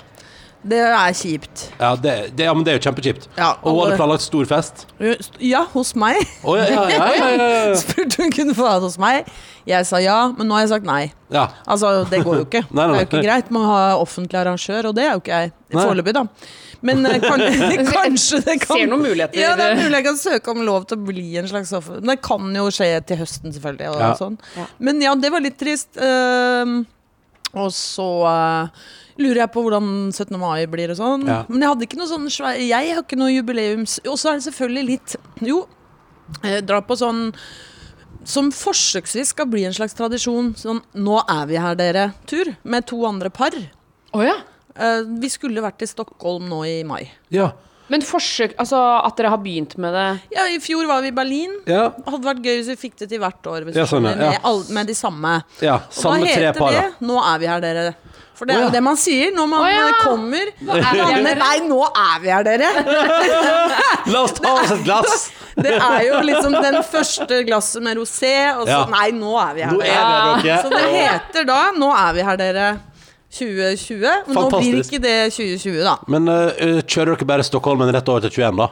[0.64, 1.62] Det er kjipt.
[1.80, 3.24] ja, det, det, ja, men det er jo kjempekjipt.
[3.38, 4.84] Ja, Og hun hadde planlagt stor fest.
[5.41, 6.20] Ja, hos meg.
[6.45, 7.76] Oh, ja, ja, ja, ja, ja, ja.
[7.82, 9.26] Spurte hun kunne få ha det hos meg.
[9.66, 11.12] Jeg sa ja, men nå har jeg sagt nei.
[11.34, 11.47] ja.
[11.66, 12.62] Altså, det går jo ikke.
[12.78, 13.26] Nei, nei, Det er jo ikke nei.
[13.26, 13.49] greit.
[13.57, 16.24] Man har offentlig arrangør, og det er jo ikke jeg foreløpig, da.
[16.82, 17.41] Men eh, kan,
[17.95, 19.38] kanskje det kan Ser noen muligheter.
[19.41, 21.99] Ja, det er mulig jeg kan søke om lov til å bli en slags offer.
[22.01, 23.91] Men det kan jo skje til høsten, selvfølgelig.
[23.93, 24.14] Og Ja.
[24.18, 24.38] sånn.
[24.57, 24.66] Ja.
[24.82, 25.93] Men ja, det var litt trist.
[26.01, 26.84] Ehm,
[27.54, 28.86] og så uh,
[29.20, 30.38] lurer jeg på hvordan 17.
[30.39, 31.26] mai blir og sånn.
[31.28, 31.41] Ja.
[31.49, 33.97] Men jeg hadde ikke noe sånn svær Jeg har ikke noe jubileums...
[34.08, 35.66] Og så er det selvfølgelig litt Jo,
[36.45, 37.30] eh, dra på sånn
[38.28, 40.52] som forsøksvis skal bli en slags tradisjon.
[40.54, 43.56] Sånn 'Nå er vi her, dere'-tur med to andre par.
[44.14, 44.36] Oh, ja.
[44.76, 47.12] Eh, vi skulle vært i Stockholm nå i mai.
[47.34, 47.52] ja.
[47.92, 51.16] Men forsøk Altså at dere har begynt med det Ja, I fjor var vi i
[51.16, 51.58] Berlin.
[51.70, 53.68] Ja, Hadde vært gøy hvis vi fikk det til hvert år.
[53.68, 54.16] Hvis Ja, sånn, ja.
[54.16, 55.34] med, all, med de samme.
[55.64, 55.82] ja.
[55.92, 56.72] Samme tre heter par.
[56.72, 56.88] da.
[56.88, 57.94] det 'Nå er vi her, dere'.
[58.42, 59.89] For det er jo det man sier når man oh, ja.
[60.02, 60.48] kommer.
[60.58, 60.80] kommer.
[60.82, 61.36] er vi her, dere?
[61.44, 62.70] Nei, nå er vi her, dere!
[64.14, 65.28] La oss ta oss et glass!
[65.62, 68.86] Det er jo liksom den første glasset med rosé, og så Ja.
[68.89, 70.42] Nei, nå er vi her, Nå er dere.
[70.42, 72.80] vi her, Så det heter da 'Nå er vi her, dere'
[73.32, 74.02] 2020.
[74.02, 74.92] Men nå blir Fantastisk.
[74.92, 75.96] ikke det 2020, da.
[76.12, 78.70] Men eh, kjører dere bare Stockholm rett over til 21, da?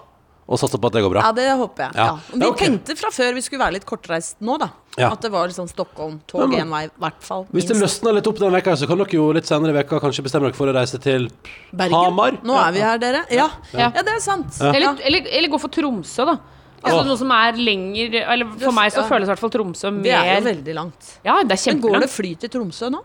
[0.50, 1.22] Og satser på at det går bra?
[1.28, 1.94] Ja, det håper jeg.
[1.96, 2.06] Ja.
[2.10, 2.14] Ja.
[2.34, 2.58] Vi Ja, ok.
[2.64, 4.72] tenkte fra før vi skulle være litt kortreist nå, da.
[4.98, 5.12] Ja.
[5.14, 7.46] At det var liksom Stockholm, tog men- én vei, i hvert fall.
[7.54, 8.02] Hvis det minst.
[8.02, 10.50] løsner litt opp denne veka, så kan dere jo litt senere i veka kanskje bestemme
[10.50, 11.30] dere for å reise til
[11.72, 11.94] Bergen.
[11.94, 12.32] Hamar.
[12.44, 13.26] Nå er vi her, dere.
[13.30, 13.92] Ja, Ja.
[13.96, 14.60] ja det er sant.
[14.60, 14.96] eller, Ja.
[15.06, 16.38] eller, eller gå for Tromsø, da.
[16.82, 17.04] Altså Ja.
[17.04, 19.08] Noe som er lenger Eller for meg så Ja.
[19.10, 21.20] føles i hvert fall Tromsø Det er jo veldig langt.
[21.26, 22.10] Ja, det er Men går det kjempelangt.
[22.10, 23.02] fly til Tromsø nå?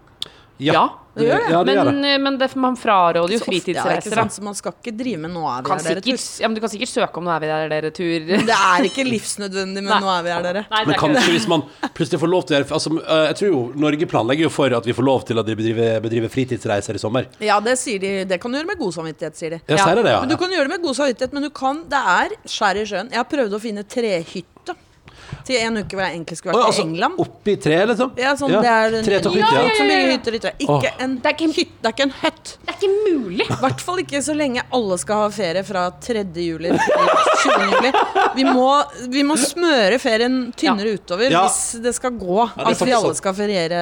[0.59, 0.89] Ja.
[1.15, 1.51] Det gjør det.
[1.53, 1.93] Ja, det gjør det.
[1.95, 4.31] Men, men det, man fraråder jo Så ofte, ja, fritidsreiser.
[4.35, 6.41] Så man skal ikke drive med 'nå er vi Kan her, dere'-tur.
[6.43, 8.27] ja, men du kan sikkert søke om 'nå er vi her, dere'-tur.
[8.51, 10.01] Det er ikke livsnødvendig, men Nei.
[10.03, 10.65] 'nå er vi her, dere'.
[10.71, 11.63] Nei, Men kanskje hvis man
[11.95, 14.75] plutselig får lov til å gjøre altså, eh, Jeg tror jo Norge planlegger jo for
[14.75, 17.27] at vi får lov til å bedrive, bedrive fritidsreiser i sommer.
[17.41, 18.25] Ja, det sier de.
[18.25, 19.61] Det kan du gjøre med god samvittighet, sier de.
[19.69, 19.85] Ja, Ja.
[19.87, 20.21] sier det, ja.
[20.21, 22.85] Men du kan gjøre det med god samvittighet, men du kan Det er skjær i
[22.87, 23.11] sjøen.
[23.11, 24.51] Jeg har prøvd å finne trehytte.
[25.45, 27.15] Til en uke hvor jeg egentlig skulle vært vært altså, i England.
[27.25, 28.13] Oppi tre, liksom?
[28.19, 29.75] Ja, sånn, det er en, Tretopphytte, ja, ja.
[29.79, 30.53] Som bygger hytter i tre.
[30.65, 32.45] Ikke en Det er ikke- hytte, det er ikke en høtt.
[32.65, 33.47] Det er ikke mulig!
[33.51, 36.25] I hvert fall ikke så lenge alle skal ha ferie fra 3.
[36.35, 36.79] juli til
[37.45, 37.71] 20.
[37.75, 37.93] juli.
[38.37, 38.69] Vi må,
[39.13, 41.45] vi må smøre ferien tynnere utover Ja.
[41.47, 43.17] hvis det skal gå det er at vi faktisk alle sant.
[43.17, 43.81] skal feriere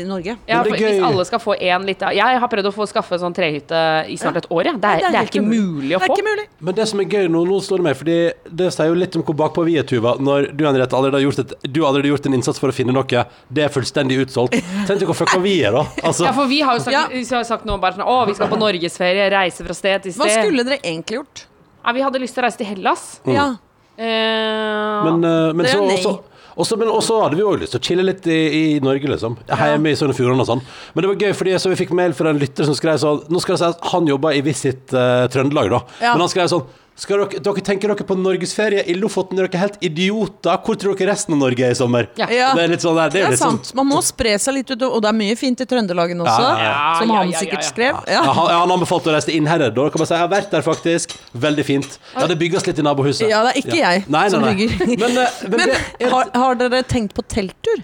[0.00, 0.36] i Norge.
[0.48, 0.90] Ja, Men det for gøy.
[0.94, 3.80] Hvis alle skal få én lita Jeg har prøvd å få skaffe sånn trehytte
[4.10, 4.64] i snart et år.
[4.66, 4.72] Ja.
[4.74, 6.12] Det, er, det er helt ikke mulig å Det få.
[6.14, 6.46] er ikke mulig.
[6.60, 8.16] Men det som er gøy nå, nå slår det meg, fordi
[8.62, 10.16] det sier jo litt om hvor bakpå vi er, Tuva.
[10.18, 12.76] Når du Henriette allerede har gjort, et, du har allerede gjort en innsats for å
[12.76, 14.56] finne noe, det er fullstendig utsolgt.
[14.88, 15.84] Tenk deg hvor fucka vi er, da.
[16.02, 17.06] Altså, Ja, for vi har jo sagt, Ja.
[17.12, 20.12] vi har sagt nå bare sånn Å, vi skal på norgesferie, reise fra sted til
[20.16, 20.44] Hva sted.
[20.46, 21.46] skulle dere egentlig gjort?
[21.84, 23.20] Ja, vi hadde lyst til å reise til Hellas.
[23.26, 23.50] Ja.
[23.96, 25.96] Eh, men, eh, men Det er så nei.
[25.98, 26.12] også,
[26.56, 28.38] også, men også hadde vi òg lyst til å chille litt i,
[28.76, 29.36] i Norge, liksom.
[29.48, 30.62] Hjemme i Sogn og Fjordane og sånn.
[30.94, 33.24] Men det var gøy, fordi så vi fikk mail fra en lytter som skrev sånn
[33.30, 35.82] Nå skal det si at han jobber i Visit eh, Trøndelag, da.
[36.00, 36.14] Ja.
[36.14, 36.64] Men han skrev sånn
[36.94, 39.38] dere, dere tenker dere på norgesferie i Lofoten?
[39.42, 40.60] Er dere helt idioter?
[40.62, 42.06] Hvor tror dere resten av Norge er i sommer?
[42.20, 42.28] Ja.
[42.30, 42.52] Ja.
[42.54, 43.64] Det er litt sånn der, det Det er sant.
[43.64, 43.74] sånn sant.
[43.80, 46.52] Man må spre seg litt ut, og det er mye fint i Trøndelagen også, Ja,
[46.54, 46.98] ja, ja.
[47.00, 47.98] som Ja, han ja, ja, sikkert skrev.
[48.06, 48.32] Ja, Ja.
[48.38, 49.74] han, han anbefalte å reise til Innherred.
[49.74, 51.16] Da kan man si jeg har vært der, faktisk.
[51.34, 51.98] Veldig fint.
[52.14, 53.28] Ja, det bygges litt i nabohuset.
[53.28, 54.54] Ja, det er ikke jeg Nei, nei, som nei.
[54.54, 54.86] bygger.
[55.02, 57.82] Men, eh, men, Men er, har, har dere tenkt på telttur?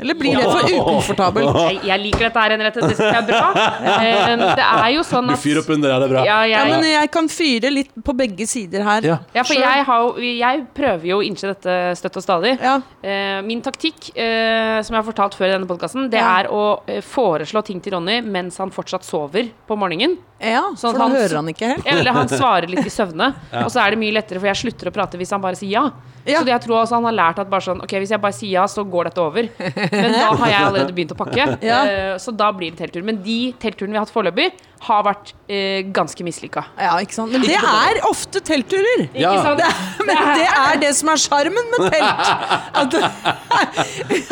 [0.00, 1.58] Eller blir det for ukomfortabelt?
[1.70, 2.86] jeg, jeg liker dette her, Henriette.
[2.88, 3.66] Det jeg er bra.
[4.00, 6.24] Eh, det er jo sånn at du fyrer opp under, er det er bra.
[6.28, 9.06] ja, Ja, men jeg, jeg kan fyre litt på begge sider her.
[9.10, 9.18] Ja.
[9.36, 12.54] ja, for jeg, har, jeg prøver jo å innse dette støtt og stadig.
[12.60, 12.78] Ja.
[13.04, 16.64] Eh, min taktikk, eh, som jeg har fortalt før i denne podkasten, det er å
[17.06, 20.18] foreslå ting til Ronny mens han fortsatt sover på morgenen.
[20.40, 21.86] Ja, Sånn at for da han- hører han ikke helt.
[21.86, 23.34] Eller han svarer litt i søvne.
[23.64, 25.70] Og så er det mye lettere, for jeg slutter å prate hvis han bare sier
[25.74, 25.82] ja.
[26.26, 26.40] Ja.
[26.40, 28.36] Så det jeg tror også han har lært at bare sånn Ok, hvis jeg bare
[28.36, 29.46] sier ja, så går dette over.
[29.56, 31.46] Men da har jeg allerede begynt å pakke.
[31.70, 31.78] Ja.
[31.88, 33.04] Eh, så da blir det telttur.
[33.04, 36.62] Men de teltturene vi har hatt foreløpig, har vært eh, ganske mislykka.
[36.80, 37.34] Ja, ikke sant?
[37.34, 39.06] Men det er ofte teltturer.
[39.12, 39.34] Ja.
[39.36, 39.84] Ikke sant?
[40.08, 42.32] Men det er det som er sjarmen med telt.
[42.80, 42.96] At,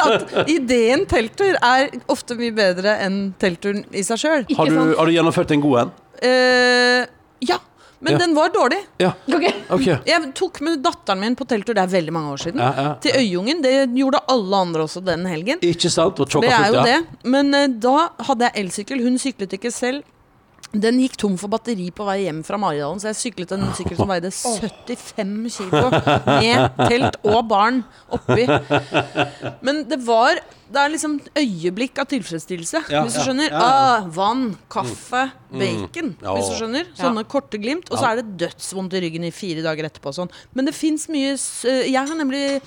[0.03, 4.47] at ideen telttur er ofte mye bedre enn teltturen i seg sjøl.
[4.57, 5.97] Har, du, har du gjennomført en god en?
[7.45, 7.59] ja,
[8.01, 8.19] men Ja.
[8.19, 8.79] den var dårlig.
[8.99, 9.13] Ja.
[9.27, 9.53] Okay.
[9.69, 9.97] Okay.
[10.07, 12.61] Jeg tok med datteren min på telttur, det er veldig mange år siden.
[12.63, 13.63] Ja, ja, Til Øyungen.
[13.63, 15.59] Det gjorde alle andre også den helgen.
[15.61, 16.21] Ikke sant?
[16.21, 16.85] Og Det er jo ja.
[16.85, 17.07] det.
[17.25, 19.03] Men uh, da hadde jeg elsykkel.
[19.03, 20.03] Hun syklet ikke selv.
[20.77, 23.97] Den gikk tom for batteri på vei hjem fra Maridalen, så jeg syklet en sykkel
[23.97, 25.89] som veide 75 kilo
[26.27, 27.81] med telt og barn
[28.13, 28.45] oppi.
[29.65, 33.49] Men det var Det er liksom øyeblikk av tilfredsstillelse, Ja, hvis du skjønner.
[33.49, 33.95] ja, ja.
[33.97, 36.27] Ah, vann, kaffe, bacon, mm.
[36.29, 36.91] hvis du skjønner.
[36.93, 37.89] Sånne korte glimt.
[37.89, 40.35] Og så er det dødsvondt i ryggen i fire dager etterpå og sånn.
[40.53, 41.33] Men det fins mye
[41.89, 42.61] Jeg har nemlig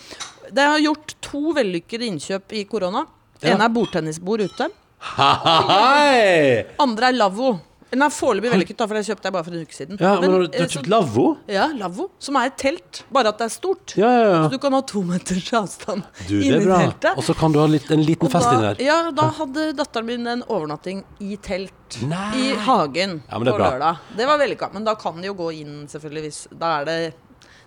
[0.50, 3.06] Det har gjort to vellykkede innkjøp i korona.
[3.42, 3.54] Ja.
[3.54, 4.72] ene er bordtennisbord ute.
[5.22, 6.66] Hei!
[6.82, 7.60] Andre er lavvo.
[7.92, 9.98] Den er foreløpig vellykket, da, for det kjøpte jeg bare for en uke siden.
[10.00, 11.26] Ja, men, men du, eh, har kjøpt lavvo?
[11.52, 12.06] Ja, lavvo.
[12.24, 13.96] Som er et telt, bare at det er stort.
[14.00, 14.38] Ja, ja, ja.
[14.46, 16.78] Så du kan ha to meters avstand Du, det er bra.
[16.86, 17.18] teltet.
[17.20, 18.80] Og så kan du ha litt, en liten Og fest inni der.
[18.88, 22.30] ja, da hadde datteren min en overnatting i telt Nei.
[22.40, 24.00] i hagen Ja, det på lørdag.
[24.16, 24.72] Det var vellykka.
[24.74, 27.14] Men da kan de jo gå inn, selvfølgelig, hvis Da er det, det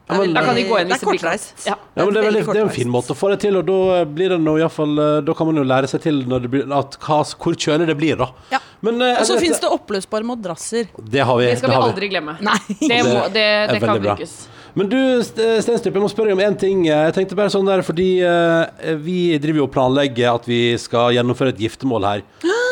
[0.09, 1.67] Ja, men- Da kan de gå inn det hvis er det blir kortreist.
[1.67, 1.75] Ja.
[1.97, 3.65] Ja, men det er, veldig, det er en fin måte å få det til, og
[3.67, 6.43] da blir det noe, i fall, eh, Da kan man jo lære seg til når
[6.43, 8.29] det blir, at hva, hvor kjølig det blir, da.
[8.53, 8.59] Ja.
[8.83, 10.89] Men eh, Og så finnes det oppløsbare madrasser.
[11.01, 11.47] Det har vi.
[11.47, 12.37] Det skal vi har aldri glemme.
[12.45, 12.59] Nei.
[12.69, 14.49] Det, må, det, er det kan brukes.
[14.77, 16.85] Men du, St- Stenstrup, jeg må spørre deg om én ting.
[16.85, 21.15] Jeg tenkte bare sånn der, fordi eh, vi driver jo og planlegger at vi skal
[21.15, 22.23] gjennomføre et giftermål her.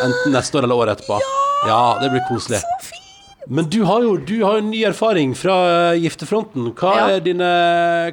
[0.05, 1.21] Enten neste år eller året etterpå.
[1.71, 2.59] Ja, det blir koselig.
[3.51, 5.55] Men du har jo du har en ny erfaring fra
[5.93, 6.69] eh, giftefronten.
[6.79, 7.07] Hva, Ja.
[7.17, 7.49] er dine,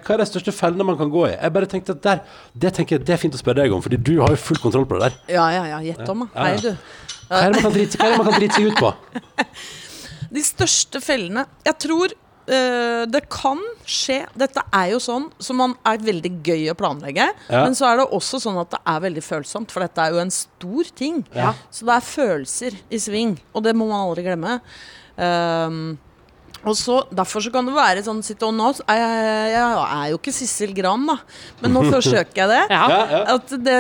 [0.02, 1.36] hva er de største fellene man kan gå i?
[1.36, 2.24] Jeg bare tenkte at der,
[2.58, 4.58] Det tenker jeg det er fint å spørre deg om, Fordi du har jo full
[4.58, 5.20] kontroll på det der.
[5.36, 5.80] Ja, ja, ja.
[5.86, 6.32] Gjett om, da.
[6.34, 6.56] Ja, ja.
[6.56, 6.72] Hei, du.
[7.30, 8.94] Hva er det man kan drite, hva er det man kan drite seg ut på?
[10.38, 15.74] De største fellene Jeg tror uh, det kan skje Dette er jo sånn som man
[15.90, 17.30] er veldig gøy å planlegge.
[17.50, 17.64] Ja.
[17.64, 20.22] Men så er det også sånn at det er veldig følsomt, for dette er jo
[20.22, 21.24] en stor ting.
[21.34, 21.54] Ja.
[21.74, 24.60] Så det er følelser i sving, og det må man aldri glemme.
[25.20, 25.98] Um,
[26.68, 29.00] og så, Derfor så kan det være sånn Sitt og nå jeg,
[29.52, 31.18] jeg er jo ikke Sissel Gran, da,
[31.62, 32.64] men nå forsøker jeg det.
[32.72, 33.24] Ja.
[33.36, 33.80] At det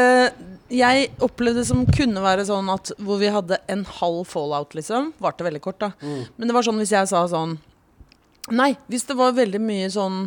[0.69, 5.13] jeg opplevde som kunne være sånn at hvor vi hadde en halv fallout, liksom.
[5.17, 5.89] Varte veldig kort, da.
[6.37, 7.57] Men det var sånn hvis jeg sa sånn
[8.53, 10.23] Nei, hvis det var veldig mye sånn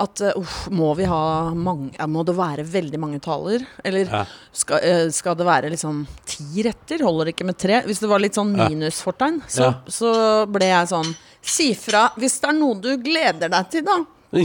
[0.00, 3.60] at uh, må vi ha mange Må det være veldig mange taler?
[3.84, 4.22] Eller Ja.
[4.52, 7.02] skal, uh, skal det være liksom ti retter?
[7.04, 7.82] Holder det ikke med tre?
[7.84, 9.72] Hvis det var litt sånn minusfortegn, så, Ja.
[9.86, 10.12] så
[10.48, 13.98] ble jeg sånn Si fra hvis det er noe du gleder deg til, da.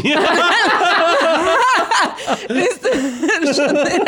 [2.52, 2.90] Hvis du
[3.56, 4.02] skjønner Jeg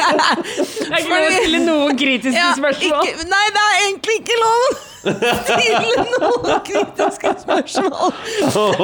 [0.89, 3.05] er ikke lov å stille noen kritiske Ja, spørsmål.
[3.07, 4.81] ikke, nei, det er egentlig ikke lov!
[4.99, 8.13] Stille noen kritiske spørsmål.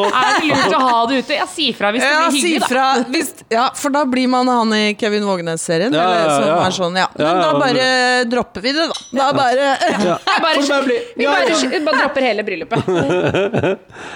[0.06, 1.38] Er det lurt å ha det ute?
[1.38, 2.70] Ja, si fra hvis det blir hyggelig, da.
[2.72, 2.86] fra.
[3.12, 5.94] Hvis, ja, for da blir man han i Kevin Vågenes-serien.
[5.96, 6.58] Ja, eller ja, som ja.
[6.66, 7.08] er sånn, ja.
[7.20, 7.88] Men da bare
[8.32, 9.00] dropper vi det, da.
[9.20, 12.80] Da bare Bare, bare vi bare, bare dropper hele bryllupet.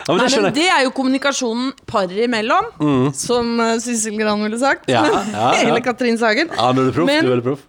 [0.09, 2.69] Ja, men Nei, men det er jo kommunikasjonen paret imellom,
[3.15, 4.89] som uh, Sissel Gran ville sagt.
[4.91, 5.49] Ja, ja, ja.
[5.67, 6.51] Eller Katrin Sagen.
[6.55, 7.09] Ja, nå er du proff.
[7.09, 7.65] Men- Du er veldig proff.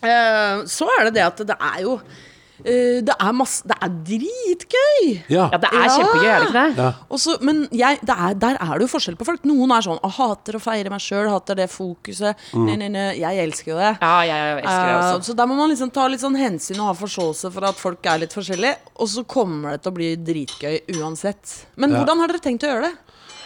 [0.00, 2.29] Uh, så er det det at det er jo eh,
[2.64, 5.04] det, er masse, det er dritgøy!
[5.32, 5.48] Ja.
[5.52, 5.96] Ja, det er Ja.
[5.96, 6.76] kjempegøy, er det ikke det?
[6.78, 6.88] Ja.
[7.10, 9.44] Også, men jeg, det er, der er det jo forskjell på folk.
[9.48, 12.36] Noen er sånn «Å, hater å feire meg sjøl, hater det fokuset.
[12.54, 13.06] Nei, nei, nei.
[13.20, 13.92] Jeg elsker jo det.
[14.00, 15.16] Ja, jeg elsker det også.
[15.20, 17.80] Uh, så der må man liksom ta litt sånn hensyn og ha forståelse for at
[17.80, 18.76] folk er litt forskjellige.
[19.00, 21.56] Og så kommer det til å bli dritgøy uansett.
[21.76, 22.02] Men Ja.
[22.04, 22.94] hvordan har dere tenkt å gjøre det?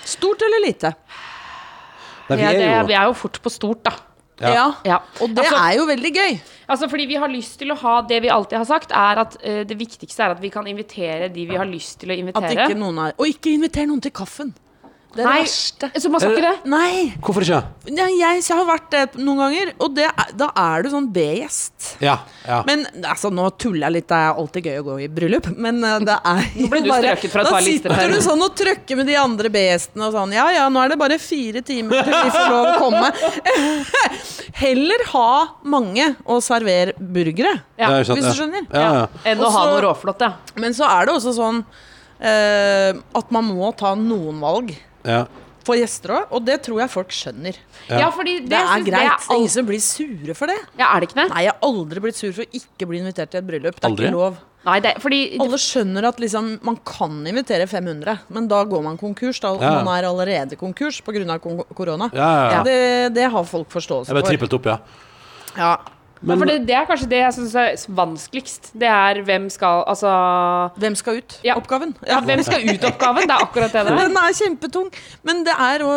[0.05, 0.95] Stort eller lite?
[2.29, 3.93] Nei, vi Ja, er det, jo vi er jo fort på stort, da.
[4.41, 4.75] Ja.
[4.85, 4.97] Ja.
[5.21, 6.41] Og det Altså- er jo veldig gøy.
[6.69, 9.37] Altså fordi vi har lyst til å ha Det vi alltid har sagt, er at
[9.45, 12.19] uh, det viktigste er at vi kan invitere de vi har lyst til å At
[12.19, 12.69] invitere.
[12.69, 14.55] ikke noen er Og ikke inviter noen til kaffen.
[15.15, 15.89] Det er Nei, det verste.
[16.03, 16.71] så man skal ikke det?
[16.73, 16.95] Nei!
[17.23, 17.59] Hvorfor ikke?
[17.95, 21.07] Ja, jeg, jeg har vært det noen ganger, og det er, da er du sånn
[21.15, 21.91] B-gjest.
[22.03, 22.17] Ja.
[22.49, 22.59] ja.
[22.67, 25.79] Men altså, nå tuller jeg litt, det er alltid gøy å gå i bryllup, men
[25.87, 28.03] eh, det er Nå ble du strøket fra et Da par lister her.
[28.03, 30.95] sitter du sånn og trøkker med de andre B-gjestene og sånn Ja ja, nå er
[30.95, 33.13] det bare fire timer til vi får lov å komme.
[34.65, 35.31] Heller ha
[35.77, 38.67] mange og servere burgere, Ja, sant, hvis du skjønner.
[38.71, 39.07] Ja, ja.
[39.31, 40.35] Enn å ha noe råflott, ja.
[40.61, 41.63] Men så er det også sånn
[42.19, 45.27] eh, at man må ta noen valg ja.
[45.65, 47.57] for gjester òg, og det tror jeg folk skjønner.
[47.89, 47.99] Ja.
[48.05, 48.91] Ja, fordi det, Det er greit.
[48.91, 50.59] Det er er ingen som blir sure for det.
[50.79, 51.29] ja, er det ikke det?
[51.33, 53.79] Nei, jeg har aldri blitt sur for å ikke bli invitert til et bryllup.
[53.81, 54.11] Det er Aldri?
[54.11, 54.37] ikke lov.
[54.65, 58.97] Nei, det, fordi Alle skjønner at liksom, man kan invitere 500, men da går man
[58.97, 59.41] konkurs.
[59.41, 59.83] Da Ja.
[59.85, 61.39] man er allerede konkurs pga.
[61.75, 62.11] korona.
[62.15, 62.63] Ja, ja, ja.
[62.63, 64.79] Det, det har folk forståelse Jeg ble trippet trippelt opp, ja.
[65.57, 65.77] Ja.
[66.27, 68.71] Ja, for det, det er kanskje det jeg syns er vanskeligst.
[68.81, 70.11] Det er hvem skal Altså
[70.81, 71.37] Hvem skal ut?
[71.45, 71.57] Ja.
[71.61, 71.95] Oppgaven.
[72.07, 73.29] ja, hvem skal ut oppgaven?
[73.29, 74.01] Det er akkurat det det er.
[74.09, 74.89] Den er kjempetung.
[75.27, 75.95] Men det er å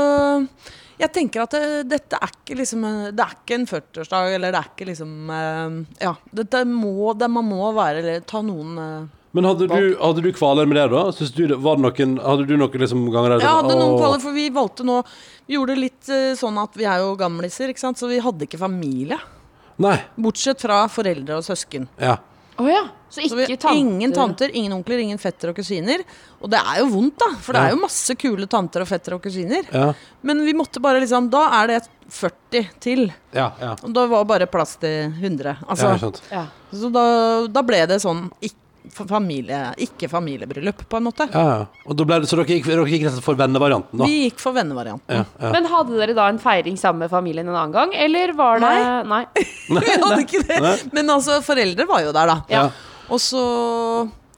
[0.99, 4.61] Jeg tenker at det, dette er ikke liksom Det er ikke en 40-årsdag, eller det
[4.63, 6.15] er ikke liksom eh, Ja.
[6.41, 9.05] Dette må det, Man må være eller ta noen eh,
[9.37, 11.05] Men hadde du, hadde du kvaler med det, da?
[11.13, 14.21] Du det var det noen, hadde du noen liksom ganger der Jeg hadde noen kvaler,
[14.23, 14.99] for vi valgte nå
[15.47, 18.01] Vi gjorde det litt eh, sånn at vi er jo gamliser, ikke sant?
[18.01, 19.19] så vi hadde ikke familie.
[19.77, 19.97] Nei.
[20.17, 21.87] Bortsett fra foreldre og søsken.
[22.01, 22.17] Ja.
[22.59, 22.87] Oh, ja.
[23.09, 23.77] Så Så vi tanter.
[23.77, 26.01] ingen tanter, ingen onkler, ingen fetter og kusiner.
[26.41, 27.67] Og det er jo vondt, da, for det Ja.
[27.67, 29.63] er jo masse kule tanter og fetter og kusiner.
[29.71, 29.93] Ja.
[30.23, 33.13] Men vi måtte bare liksom Da er det 40 til.
[33.31, 33.51] Ja.
[33.61, 33.75] ja.
[33.83, 35.57] Og da var bare plass til 100.
[35.69, 36.11] Altså, ja.
[36.31, 36.45] Ja.
[36.73, 38.55] så da, da ble det sånn ikk-
[38.95, 41.27] familie, ikke familiebryllup, på en måte.
[41.33, 41.85] Ja, ja.
[41.87, 44.09] Og da ble det, så dere gikk, dere gikk rett for vennevarianten, da?
[44.09, 45.21] Vi gikk for vennevarianten.
[45.21, 45.51] Ja, ja.
[45.55, 48.75] Men hadde dere da en feiring sammen med familien en annen gang, eller var det
[49.07, 49.23] Nei.
[49.77, 50.61] Vi hadde ikke det.
[50.95, 52.37] Men altså, foreldre var jo der, da.
[52.51, 52.63] Ja.
[53.13, 53.43] Og så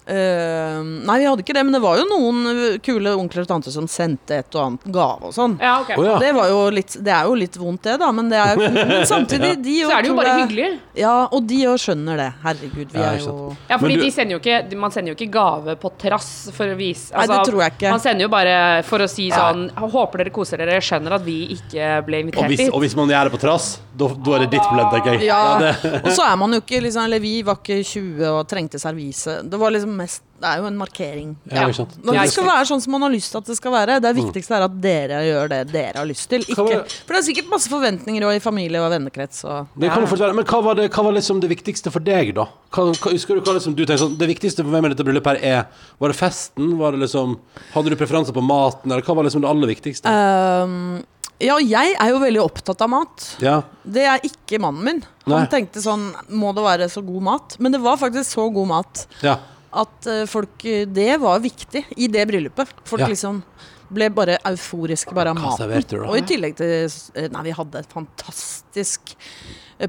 [0.10, 3.74] eh, Nei, vi hadde ikke det, men det var jo noen kule onkler og tanter
[3.74, 5.56] som sendte et og annet gave og sånn.
[5.62, 5.94] Ja, ok.
[5.98, 6.18] oh, ja.
[6.22, 6.32] Det,
[6.76, 9.76] litt, det er jo litt vondt, det, da, men, det er jo, men samtidig de
[9.86, 10.70] Så er det jo bare jeg- hyggelig.
[11.00, 12.30] Ja, og de òg skjønner det.
[12.44, 13.36] Herregud, vi Ja, er jo
[13.70, 16.66] Ja, fordi du- de sender jo ikke, man sender jo ikke gave på trass for
[16.74, 17.92] å vise altså, Nei, det tror jeg ikke.
[17.96, 18.56] Man sender jo bare
[18.88, 22.50] for å si sånn Håper dere koser dere, skjønner at vi ikke ble Og invitert
[22.52, 22.74] hvis, dit.
[22.74, 25.28] og hvis man gjør det på trass, da, er det ditt problem, tenker jeg.
[25.28, 25.72] Ja, det,
[26.04, 29.40] og så er man jo ikke liksom Eller vi var ikke 20 og trengte servise.
[29.50, 31.34] Det var liksom mest Det er jo en markering.
[31.52, 33.98] ja, Ja, det skal være sånn som man har lyst til at det skal være.
[34.00, 36.46] Det viktigste er at dere gjør det dere har lyst til.
[36.48, 36.54] Mm.
[36.54, 39.44] Ikke, for det er sikkert masse forventninger i familie og vennekrets.
[39.44, 42.34] Og Det kan være, men hva var, det, hva var liksom det viktigste for deg,
[42.40, 42.48] da?
[42.72, 45.04] Hva, hva, husker du hva liksom, du tenkte sånn Det viktigste for meg med dette
[45.08, 46.76] bryllupet her er Var det festen?
[46.80, 47.38] Var det liksom
[47.74, 50.12] Hadde du preferanser på maten, eller hva var liksom det aller viktigste?
[50.14, 51.02] Um,
[51.40, 53.26] ja, jeg er jo veldig opptatt av mat.
[53.44, 53.62] Ja.
[53.88, 55.00] Det er ikke mannen min.
[55.24, 55.38] Nei.
[55.38, 57.56] Han tenkte sånn Må det være så god mat?
[57.64, 59.38] Men det var faktisk så god mat ja.
[59.74, 62.68] At eh, folk eh, Det var viktig i det bryllupet.
[62.86, 63.08] Folk Ja.
[63.12, 63.44] liksom
[63.90, 65.70] ble bare euforiske bare av maten.
[65.90, 66.04] da?
[66.10, 69.16] Og i tillegg til eh, Nei, vi hadde et fantastisk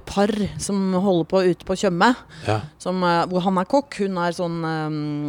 [0.07, 0.31] par
[0.63, 2.15] som holder på ute på Tjøme.
[2.47, 2.61] ja.
[2.79, 3.97] Som, hvor han er kokk.
[3.99, 4.61] Hun er sånn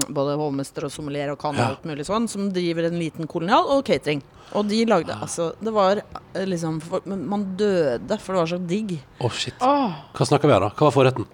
[0.08, 1.70] både hovmester og sommelier og kan Ja.
[1.72, 2.30] alt mulig sånn.
[2.30, 4.22] Som driver en liten kolonial og catering.
[4.54, 6.02] Og de lagde altså Det var
[6.36, 9.00] liksom for, Man døde, for det var så digg.
[9.20, 9.54] Å, shit.
[9.62, 9.92] Oh.
[10.14, 10.70] Hva snakker vi om da?
[10.70, 11.26] Hva var forretten?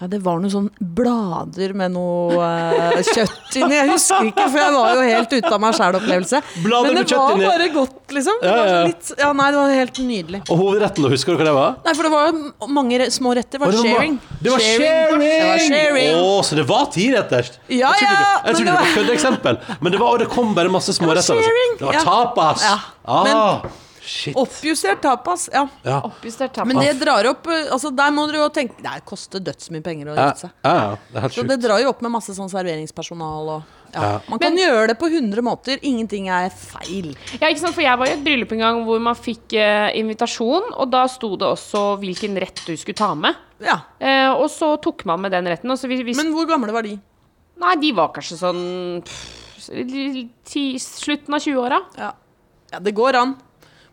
[0.00, 3.74] Ja, det var noen sånn blader med noe uh, kjøtt inni.
[3.76, 6.40] Jeg husker ikke, for jeg var jo helt ute av meg sjæl-opplevelse.
[6.64, 7.44] Men det var inni.
[7.50, 8.38] bare godt, liksom.
[8.40, 8.86] Det Ja, var ja, ja.
[8.88, 10.40] litt, ja, nei, det var helt nydelig.
[10.48, 11.08] Og hovedretten.
[11.12, 11.76] Husker du hva det var?
[11.84, 13.58] Nei, for det var mange små retter.
[13.58, 14.16] Det var det var- sharing.
[14.40, 15.20] Det var sharing!
[15.20, 16.16] Det var sharing.
[16.22, 17.52] Å, så det var tiretters?
[17.68, 19.60] Ja, ja, jeg trodde det det var var- køddeeksempel.
[19.84, 21.36] Men det, var, det kom bare masse småretter.
[21.36, 21.52] retter.
[21.52, 22.64] sharing, Det var tapas.
[22.64, 23.60] Ja, Ah,
[24.10, 24.36] shit.
[24.40, 25.62] Oppjustert tapas, ja.
[25.86, 26.00] Ja.
[26.08, 26.68] Oppjustert tapas.
[26.72, 30.10] Men det drar opp eh, Altså, der må dere jo tenke Det koster dødsmye penger
[30.12, 30.54] å gifte seg.
[30.66, 33.76] ja, ja, det er helt Så det drar jo opp med masse sånn serveringspersonal og
[33.90, 34.02] ja.
[34.04, 34.10] Ja.
[34.30, 35.78] Man kan Men- gjøre det på 100 måter.
[35.82, 37.08] Ingenting er feil.
[37.40, 39.90] Ja, ikke sant, for jeg var i et bryllup en gang hvor man fikk eh,
[39.98, 43.34] invitasjon, og da sto det også hvilken rett du skulle ta med.
[43.58, 43.80] Ja.
[43.98, 45.70] Eh, og så tok man med den retten.
[45.74, 47.00] Og så hvis, hvis, Men hvor gamle var de?
[47.60, 49.66] nei, de var kanskje sånn pff,
[50.46, 51.80] ti, slutten av 20-åra.
[51.98, 52.12] Ja.
[52.72, 53.34] ja, det går an.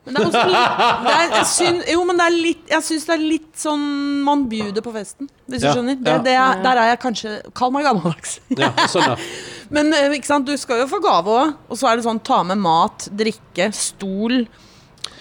[0.07, 2.85] Men det er også litt det er, jeg syn, Jo, men det er litt Jeg
[2.87, 3.81] syns det er litt sånn
[4.27, 5.97] man bjuder på festen, hvis Ja, du skjønner.
[5.99, 6.21] Det, ja.
[6.23, 8.37] det er, der er jeg kanskje Kall meg gammeldags.
[8.55, 9.17] Ja, sånn.
[9.75, 11.57] Men eh, ikke sant, du skal jo få gave òg.
[11.67, 14.45] Og så er det sånn ta med mat, drikke, stol.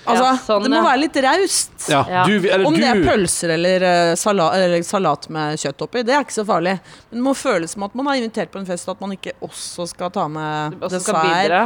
[0.07, 0.85] Altså, Ja, sånn, det må ja.
[0.87, 1.73] være litt raust.
[1.91, 2.05] ja.
[2.07, 2.21] Ja.
[2.29, 6.15] Du, eller Om det er pølser eller, eh, sala, eller salat med kjøtt oppi, det
[6.15, 6.77] er ikke så farlig.
[7.11, 9.17] Men det må føles som at man har invitert på en fest, og at man
[9.17, 11.65] ikke også skal ta med dessert, bidra.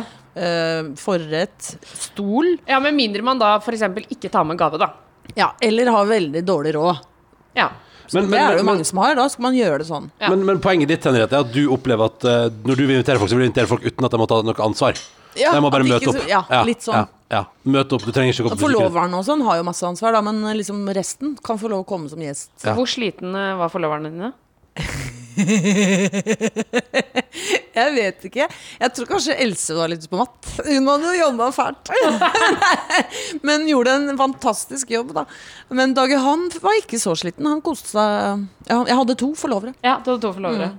[0.97, 2.57] Forrett, stol.
[2.68, 3.83] Ja, med mindre man da f.eks.
[4.09, 4.93] ikke tar med gave, da.
[5.35, 7.07] Ja, eller har veldig dårlig råd.
[7.55, 7.68] Ja.
[8.12, 9.14] men, det er det jo men, mange som har.
[9.18, 10.11] Da skal man gjøre det sånn.
[10.20, 10.33] Ja.
[10.33, 13.22] men, men poenget ditt Henriette, er at du opplever at uh, når du vil invitere
[13.22, 14.99] folk, så vil du invitere folk uten at de må ta noe ansvar.
[15.39, 16.18] Ja, de må bare møte opp.
[16.18, 17.05] så- ja, litt sånn.
[17.05, 17.45] Ja, ja.
[17.70, 18.62] Møte opp, du trenger ikke gå på.
[18.64, 21.87] Forloveren og sånn har jo masse ansvar, da, men liksom resten kan få lov å
[21.87, 22.51] komme som gjest.
[22.64, 22.74] Ja.
[22.74, 24.33] Hvor sliten var var forloverne dine?
[27.81, 28.47] Jeg vet ikke.
[28.81, 30.49] Jeg tror kanskje Else var litt på matt.
[30.66, 31.93] Hun hadde jo jobba fælt.
[33.47, 35.24] Men gjorde en fantastisk jobb, da.
[35.72, 37.49] Men Dage han var ikke så sliten.
[37.49, 38.45] Han koste seg.
[38.68, 39.72] Jeg hadde to forlovere.
[39.87, 40.72] Ja, du hadde to forlovere.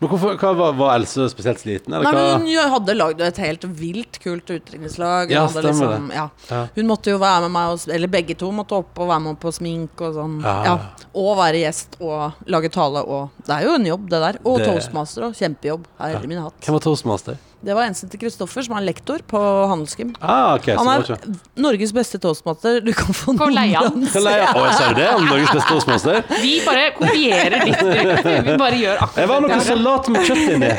[0.00, 1.94] Men hvorfor, hva, var, var Else spesielt sliten?
[1.94, 2.64] Eller Nei, men hva?
[2.64, 5.30] Hun hadde lagd et helt vilt kult utdrikningslag.
[5.30, 6.28] Ja, stemmer liksom- ja.
[6.50, 6.66] Ja.
[6.74, 9.40] Hun måtte jo være med meg, og, eller begge to måtte opp og være med
[9.40, 10.36] på smink og sånn.
[10.42, 10.56] Ja.
[10.64, 10.76] Ja.
[11.14, 14.38] Og være gjest og lage tale og Det er jo en jobb, det der.
[14.44, 15.84] Og Det- toastmaster og kjempejobb.
[16.00, 16.60] Herre min hatt.
[16.60, 17.38] Hvem var toastmaster?
[17.64, 19.40] Det var ensen til Kristoffer, som er lektor på
[19.70, 20.10] Handelsgym.
[20.20, 22.80] Ah, okay, Han er ikke Norges beste toastmaster.
[22.84, 25.06] Du kan få noen Å, sa du det?
[25.08, 26.20] Han Norges beste toastmaster?
[26.42, 27.80] Vi bare kopierer ditt
[28.50, 30.72] Vi bare gjør akkurat Det Jeg var noe salat med kjøtt inni.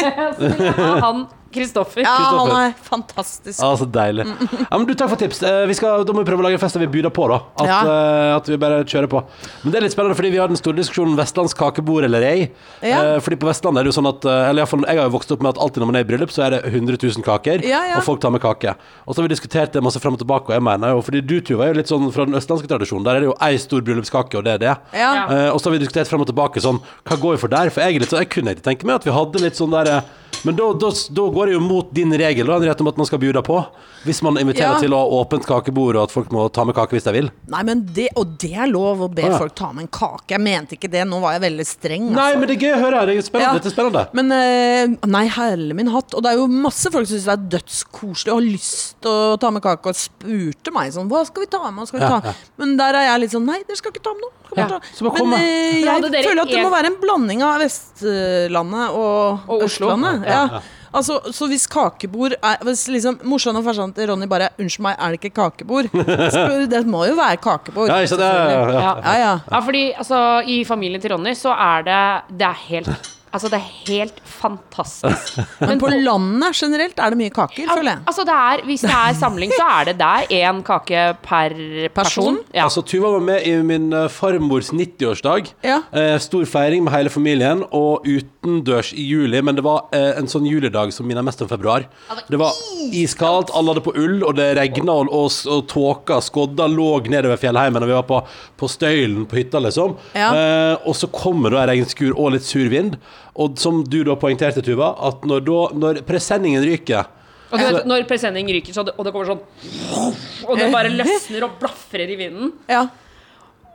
[1.56, 2.04] Kristoffer.
[2.04, 3.62] Ja, han er fantastisk.
[3.64, 4.26] Ah, så deilig.
[4.28, 5.42] Ja, men du, takk for tips.
[5.48, 7.28] Eh, Vi skal, da må vi prøve å lage en fest der vi byr på,
[7.32, 7.40] da.
[7.62, 7.80] At, Ja.
[7.88, 9.24] eh, at vi bare kjører på.
[9.64, 12.52] Men det er litt spennende, fordi vi har den store diskusjonen vestlandsk kakebord eller ei.
[12.84, 13.02] Ja.
[13.16, 14.98] Eh, Fordi på Vestlandet er det jo sånn at eh, Eller i hvert fall, jeg
[15.00, 16.62] har jo vokst opp med at alltid når man er i bryllup, så er det
[16.74, 17.98] 100 000 kaker, Ja, ja.
[17.98, 18.76] og folk tar med kake.
[19.08, 21.22] Og så har vi diskutert det masse frem og tilbake, og jeg mener jo Fordi
[21.26, 23.06] du, Tuva, er jo litt sånn fra den østlandske tradisjonen.
[23.08, 24.76] Der er det jo ei stor bryllupskake, og det er det.
[24.94, 25.10] Ja.
[25.16, 25.26] Ja.
[25.32, 27.70] Eh, og så har vi diskutert frem og tilbake sånn Hva går vi for der?
[27.70, 29.72] For jeg, er litt sånn, jeg kunne ikke tenke meg at vi hadde litt sånn
[29.72, 30.02] der eh,
[30.46, 33.08] Men da, da, da går det jo mot din regel da, Henriette, om at man
[33.10, 33.58] skal bjuda på.
[34.06, 34.80] Hvis man inviterer Ja.
[34.80, 37.30] til å ha åpent kakebord, og at folk må ta med kake hvis de vil.
[37.50, 39.38] Nei, men det, Og det er lov å be Å, ja.
[39.42, 40.30] folk ta med en kake.
[40.36, 41.02] Jeg mente ikke det.
[41.10, 42.12] Nå var jeg veldig streng.
[42.14, 42.40] Nei, altså.
[42.40, 43.06] men det er gøy å høre.
[43.10, 43.50] Det er spennende.
[43.50, 43.54] Ja.
[43.58, 44.04] Dette er spennende.
[44.14, 46.14] Men eh, nei, herre min hatt.
[46.14, 49.10] Og det er jo masse folk som syns det er dødskoselig og har lyst til
[49.12, 51.82] å ta med kake, og spurte meg sånn Hva skal vi ta med?
[51.82, 52.34] Hva skal vi Ja, ta?
[52.62, 54.34] Men der er jeg litt sånn Nei, dere skal ikke ta med noe.
[54.46, 54.80] Skal Ja, ta.
[54.94, 55.50] så bare kom Men med.
[55.50, 58.90] eh, Men hadde jeg dere føler at det en- må være en blanding av Vestlandet
[58.94, 59.90] og, Og Oslo.
[59.90, 60.26] Østlandet.
[60.30, 60.60] Ja, Ja.
[60.96, 64.96] Altså, så hvis kakebord er Hvis liksom morsan og farsan til Ronny bare 'Unnskyld meg,
[65.00, 65.90] er det ikke kakebord?'
[66.32, 67.90] Så det må jo være kakebord.
[67.90, 68.22] Ja, ikke sant?
[68.22, 68.80] Ja, ja, ja.
[68.80, 68.94] Ja.
[69.04, 69.34] Ja, ja.
[69.52, 73.58] Ja, fordi altså, i familien til Ronny så er det Det er helt Altså, det
[73.60, 75.40] er helt fantastisk.
[75.68, 78.04] Men på landet generelt er det mye kaker, føler jeg.
[78.08, 81.56] Altså, det er, hvis det er samling, så er det der én kake per
[81.96, 82.04] person.
[82.06, 82.38] Person?
[82.54, 82.64] Ja.
[82.68, 85.52] Altså, Tuva var med i min eh, farmors 90-årsdag.
[85.66, 85.82] Ja.
[85.92, 89.42] Eh, stor feiring med hele familien, og utendørs i juli.
[89.44, 91.90] Men det var eh, en sånn juledag som minner mest om februar.
[92.30, 92.56] Det var
[92.96, 97.40] iskaldt, alle hadde på ull, og det regna, og, og, og tåka, skodda lå nedover
[97.42, 98.22] fjellheimen, og vi var på,
[98.62, 99.98] på Støylen på hytta, liksom.
[100.16, 100.32] Ja.
[100.32, 102.96] Eh, og så kommer da en regnskur og litt sur vind.
[103.36, 107.04] Og som du da poengterte, Tuva, at når, da, når presenningen ryker
[107.52, 110.94] Og du vet, når presenning ryker, så det, og det kommer sånn Og det bare
[110.94, 112.54] løsner og blafrer i vinden.
[112.72, 112.86] Ja.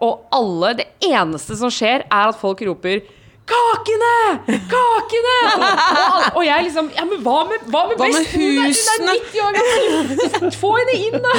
[0.01, 3.05] Og alle Det eneste som skjer, er at folk roper
[3.51, 4.11] Kakene!
[4.71, 5.37] Kakene!
[5.51, 8.29] Og, og, og jeg liksom Ja, men hva med, hva med Hva med?
[8.31, 9.01] Hun er- husene?
[9.01, 10.55] Hun er 90 år gammel!
[10.61, 11.35] Få henne inn, da!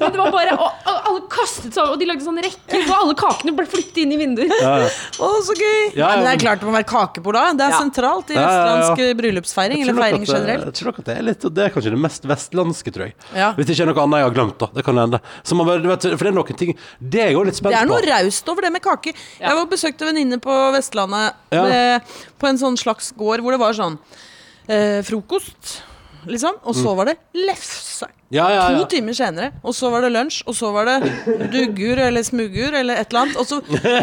[0.00, 2.94] Men det var bare Og, og alle kastet seg og de lagde sånn rekker, og
[2.98, 4.50] alle kakene ble flyttet inn i vinduer.
[4.52, 5.94] Å, så gøy!
[5.96, 7.44] Ja, men det er klart det må være kakebord da.
[7.56, 7.80] Det er Ja.
[7.80, 8.64] sentralt i Ja, ja, ja.
[8.76, 10.64] vestlandsk bryllupsfeiring, eller feiring det- generelt.
[10.70, 13.14] Jeg tror nok at det er litt Det er kanskje det mest vestlandske, tror jeg.
[13.36, 13.52] Ja.
[13.56, 14.68] Hvis det ikke er noe annet jeg har glemt, da.
[14.76, 15.20] Det kan hende.
[15.46, 17.80] Så man bare, vet, for det er noen ting Det er jo litt spent Det
[17.80, 19.14] er noe raust over det med kake.
[19.40, 19.48] Ja.
[19.52, 21.05] Jeg var besøkte en venninne på Vestlandet
[21.54, 21.64] Ja.
[21.66, 23.98] med, på en sånn slags gård hvor det var sånn
[24.68, 25.80] eh, frokost.
[26.30, 26.60] Liksom.
[26.66, 27.16] Og så var det
[27.46, 28.08] lefse.
[28.34, 28.78] Ja, ja, ja.
[28.82, 29.52] To timer senere.
[29.62, 31.10] Og så var det lunsj, og så var det
[31.52, 33.36] duggur eller smuggur eller et eller annet.
[33.38, 33.60] Og så,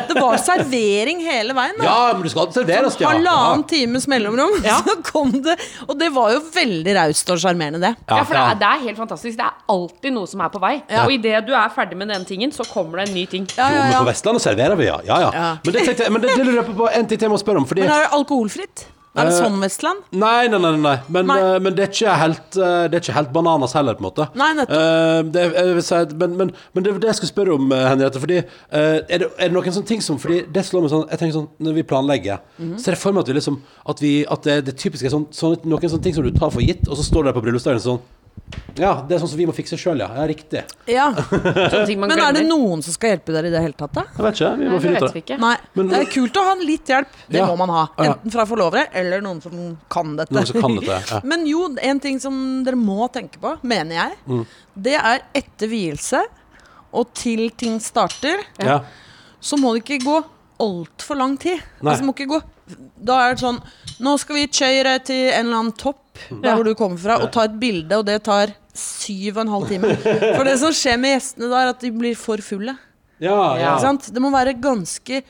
[0.08, 1.76] det var servering hele veien.
[1.82, 1.84] da.
[1.90, 3.12] Ja, men du skal serveres, ja.
[3.12, 4.56] Halvannen times mellomrom.
[4.64, 4.78] Ja.
[4.86, 5.58] Så kom det
[5.90, 7.92] Og det var jo veldig raust og sjarmerende, det.
[8.08, 9.38] Ja, Ja, for det er, det er helt fantastisk.
[9.42, 10.74] Det er alltid noe som er på vei.
[11.04, 13.48] Og idet du er ferdig med den tingen, så kommer det en ny ting.
[13.58, 14.02] Ja, Jo, ja, men ja.
[14.06, 15.02] på Vestlandet serverer vi, ja.
[15.04, 15.32] ja, ja.
[15.36, 15.52] Ja.
[15.66, 17.60] Men, det, tenkte, men det, det lurer jeg på en ting til jeg må spørre
[17.64, 17.68] om.
[17.68, 18.88] Fordi Men er det alkoholfritt?
[19.16, 20.00] Er det Eh, sånn Vestland?
[20.12, 20.94] Nei, nei, nei, nei.
[21.14, 21.36] Men, Nei.
[21.40, 24.08] Uh, men det, er ikke helt, uh, det er ikke helt bananas heller, på en
[24.08, 24.26] måte.
[24.40, 24.74] Nei, nettopp.
[24.74, 27.54] Uh, det, jeg vil si, at- men, men, men det er det jeg skulle spørre
[27.60, 28.20] om, Henriette.
[28.24, 28.40] Fordi,
[28.74, 31.36] er, det, er det noen sånne ting som Fordi det slår meg sånn Jeg tenker
[31.38, 32.78] sånn Når vi planlegger, Mhm.
[32.82, 33.62] så er det for meg at vi liksom
[33.94, 36.50] At, vi, at det, det typiske er sånn, sånn, noen sånne ting som du tar
[36.50, 38.02] for gitt, og så står det der på bryllupsdagen sånn
[38.78, 40.08] Ja, det er sånn som vi må fikse sjøl, ja.
[40.18, 40.62] Ja, riktig.
[40.90, 41.06] Ja.
[41.72, 43.94] Sånne ting man Men er det noen som skal hjelpe dere i det hele tatt,
[43.94, 44.04] da?
[44.18, 44.50] Jeg vet ikke.
[44.58, 45.38] Vi må Nei, finne ut av det.
[45.44, 45.54] Nei.
[45.78, 47.16] Men- det er kult å ha litt hjelp.
[47.30, 47.46] Det Ja.
[47.50, 47.84] må man ha.
[48.02, 50.34] Enten fra forlovere eller noen som kan dette.
[50.34, 51.00] Noen som kan dette.
[51.12, 51.22] Ja.
[51.34, 54.46] Men jo, en ting som dere må tenke på, mener jeg, Mm.
[54.90, 56.24] det er etter vielse
[56.94, 58.82] og til ting starter, Ja.
[59.42, 60.24] så må det ikke gå
[60.60, 61.62] altfor lang tid.
[61.82, 61.94] Nei.
[61.94, 62.42] Altså, må ikke gå
[63.04, 63.58] Da er det sånn
[64.04, 66.00] Nå skal vi kjøre til en eller annen topp
[66.30, 66.56] der Ja.
[66.58, 69.68] hvor du kommer fra, og ta et bilde, og det tar syv og en halv
[69.70, 69.96] time.
[70.38, 72.76] For det som skjer med gjestene da, er at de blir for fulle.
[73.24, 73.74] Ja, ja.
[73.78, 74.12] Ikke sant?
[74.14, 75.24] Det må være ganske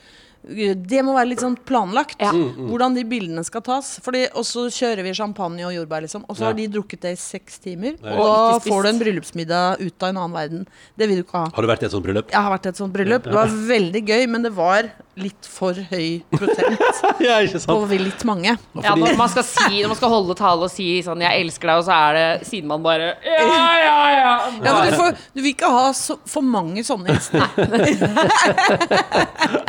[0.44, 2.28] det må være litt sånn planlagt, Ja.
[2.30, 3.94] Mm, hvordan de bildene skal tas.
[4.04, 6.26] Fordi, og så kjører vi champagne og jordbær, liksom.
[6.28, 6.46] Og så Ja.
[6.50, 7.96] har de drukket det i seks timer.
[8.04, 8.12] Ja.
[8.12, 10.66] Og da får du en bryllupsmiddag ut av en annen verden.
[10.98, 11.48] Det vil du ikke ha.
[11.48, 12.28] Har du vært i et sånt bryllup?
[12.30, 13.22] Jeg har vært i et sånt bryllup.
[13.24, 14.90] Det var veldig gøy, men det var
[15.20, 16.80] litt for høy prosent
[17.22, 18.56] ja, ikke på litt mange.
[18.82, 21.70] Ja, når man skal si Når man skal holde tale og si sånn 'jeg elsker
[21.70, 23.44] deg', og så er det sidemann bare Ja,
[23.78, 24.32] ja, ja.
[24.64, 27.14] Ja, men du, får, du vil ikke ha så, for mange sånne?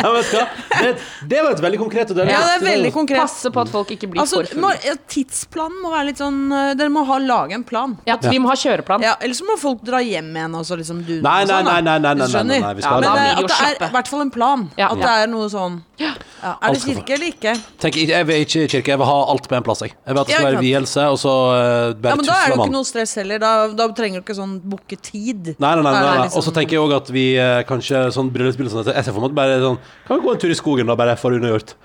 [0.05, 0.91] Det,
[1.27, 3.19] det var et veldig konkret og Ja, det er veldig konkret.
[3.25, 4.95] Passe på at folk ikke blir Altså, for fulle.
[5.11, 7.95] tidsplanen må være litt sånn øh, Dere må ha, lage en plan.
[8.07, 9.03] Ja, vi må ha kjøreplan.
[9.05, 11.61] Ja, Ellers så må folk dra hjem igjen og så liksom dune Nei, og nei,
[11.65, 13.01] nei, nei, nei, nei, nei, nei, nei, nei, nei, nei, nei, nei, vi Ja, skal
[13.01, 14.65] da Men blir det, det jo at det er nei, i hvert fall en plan.
[14.69, 16.13] nei, At det er noe sånn ja.
[16.45, 17.53] Er det kirke eller ikke?
[17.81, 19.81] Tenk, jeg vil ikke kirke, jeg vil ha alt på en plass.
[19.85, 22.27] Jeg, jeg vil at det Ja, skal være vielse, og så uh, bare Ja, men
[22.29, 23.41] Da er det jo ikke noe stress heller.
[23.41, 25.53] Da, da trenger du ikke sånn booke tid.
[25.55, 26.13] Nei, nei, nei, nei, nei.
[26.25, 29.15] liksom- Og så tenker jeg òg at vi eh, kanskje sånn bryllupsbil sånn, Jeg ser
[29.15, 31.31] for meg at bare sånn Kan vi gå en tur i skogen da, bare for
[31.35, 31.75] unnagjort?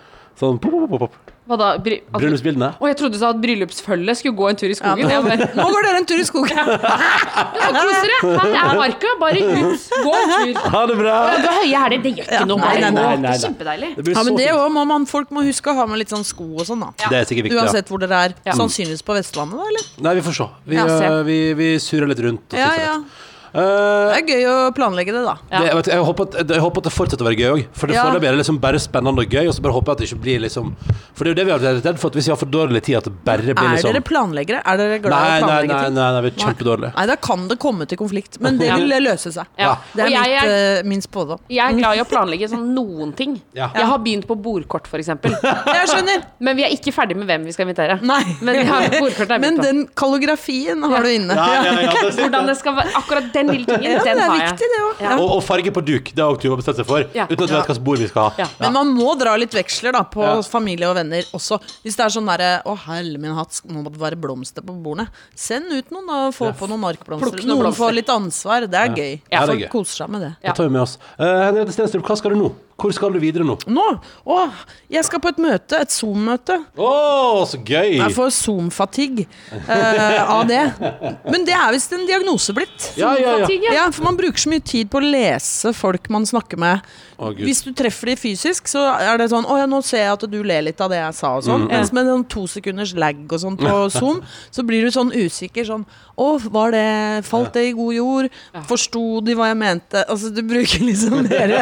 [0.41, 1.36] Sånn pop, pop, pop, pop.
[1.51, 1.66] Hva da?
[1.82, 2.68] Bry altså, Bryllupsbildene.
[2.78, 5.09] Å, jeg trodde du sa at bryllupsfølget skulle gå en tur i skogen.
[5.11, 6.57] nå, men, nå går dere en tur i skogen.
[6.57, 8.18] Ja, kos dere!
[8.38, 9.11] Her er marka.
[9.20, 9.88] Bare ut.
[10.07, 10.61] Gå en tur.
[10.74, 11.16] Ha det bra!
[11.32, 12.03] Ja, Du har høye hæler.
[12.07, 12.61] Det gjør ikke noe.
[12.62, 13.34] nei, nei, nei, nei, Det nei.
[13.45, 13.91] kjempedeilig.
[13.99, 16.12] Det blir Ja, men det også må man, Folk må huske å ha med litt
[16.14, 16.93] sånn sko og sånn, da.
[17.11, 17.66] Det er sikkert viktig, ja.
[17.66, 18.36] Uansett hvor dere er.
[18.47, 18.55] Ja.
[18.61, 19.91] Sannsynligvis på Vestlandet, da, eller?
[20.07, 20.49] Nei, vi får se.
[20.70, 21.11] Vi, Ja, se.
[21.11, 22.47] eh, vi, vi surrer litt rundt.
[22.55, 22.95] Og Ja, ja.
[23.03, 23.26] litt.
[23.55, 25.34] Eh, Det er gøy å planlegge det, da.
[25.51, 27.62] Det, jeg, vet, jeg, håper at, jeg håper at det fortsetter å være gøy òg.
[27.72, 28.05] For det Ja.
[28.07, 29.48] foreløpig er det liksom bare spennende og gøy.
[29.48, 30.74] Og så bare håper jeg at det ikke blir liksom
[31.14, 32.46] For det er jo det vi har vært redd for, at hvis vi har for
[32.51, 34.62] dårlig tid, at det bare blir Er liksom dere planleggere?
[34.64, 36.92] Er dere glad i å planlegge nei, nei, nei, nei, vi er kjempedårlige.
[36.96, 39.46] Nei, da kan det komme til konflikt, men det vil løse seg.
[39.59, 39.74] Ja.
[39.94, 41.40] Det er mitt, er, uh, min spådom.
[41.51, 43.36] jeg er glad i å planlegge sånn noen ting.
[43.57, 43.70] Ja.
[43.74, 45.11] Jeg har begynt på bordkort, f.eks.
[45.80, 46.24] Jeg skjønner.
[46.40, 47.98] Men vi er ikke ferdig med hvem vi skal invitere.
[48.03, 48.22] Nei.
[48.40, 51.34] Men vi har bordkort er Men den kallografien har du inne.
[51.34, 54.16] Ja, ja, ja, det er Hvordan det skal være Akkurat den lille tingen, Ja, den
[54.16, 54.53] det er har jeg.
[54.53, 55.01] viktig, det òg.
[55.05, 55.14] Ja.
[55.18, 56.12] Og, og farge på duk.
[56.14, 57.05] Det har Tuva bestemt seg for.
[57.16, 57.26] Ja.
[57.30, 58.32] Uten at vi vet hvilket bord vi skal ha.
[58.45, 58.47] Ja.
[58.61, 60.36] Men man må dra litt veksler da på Ja.
[60.43, 61.61] familie og venner også.
[61.84, 64.74] Hvis det er sånn derre Å, helle min hatt, nå må det være blomster på
[64.82, 65.09] bordene.
[65.34, 66.20] Send ut noen, da.
[66.30, 66.53] Få Ja.
[66.53, 67.30] på noen markblomster.
[67.30, 68.66] Plukk noen Noen får litt ansvar.
[68.70, 69.20] Det er gøy.
[69.32, 70.36] Ja, Folk koser seg med det.
[70.43, 70.51] Ja.
[70.53, 70.99] Det tar vi med oss.
[71.18, 72.53] Uh, Henriette Stenstrup, hva skal du nå?
[72.81, 73.59] Hvor skal du videre nå?
[73.68, 73.87] Nå
[74.24, 74.39] Å,
[74.93, 75.81] jeg skal på et møte.
[75.85, 76.57] Et Zoom-møte.
[76.81, 76.93] Å,
[77.51, 77.99] så gøy!
[77.99, 79.26] Jeg får Zoom-fatigue
[79.61, 80.62] eh, av det.
[81.28, 82.91] Men det er visst en diagnose blitt.
[83.01, 83.61] Ja, ja, ja.
[83.74, 86.87] Ja, for man bruker så mye tid på å lese folk man snakker med.
[87.20, 90.12] Å, Hvis du treffer de fysisk, så er det sånn Å ja, nå ser jeg
[90.14, 91.66] at du ler litt av det jeg sa, og Mm, sånn.
[91.68, 95.66] Mens med sånn to sekunders lag og sånn på Zoom, så blir du sånn usikker.
[95.68, 95.84] Sånn
[96.20, 98.28] Å, var det Falt det i god jord?
[98.68, 100.02] Forsto de hva jeg mente?
[100.08, 101.60] Altså, du bruker liksom dere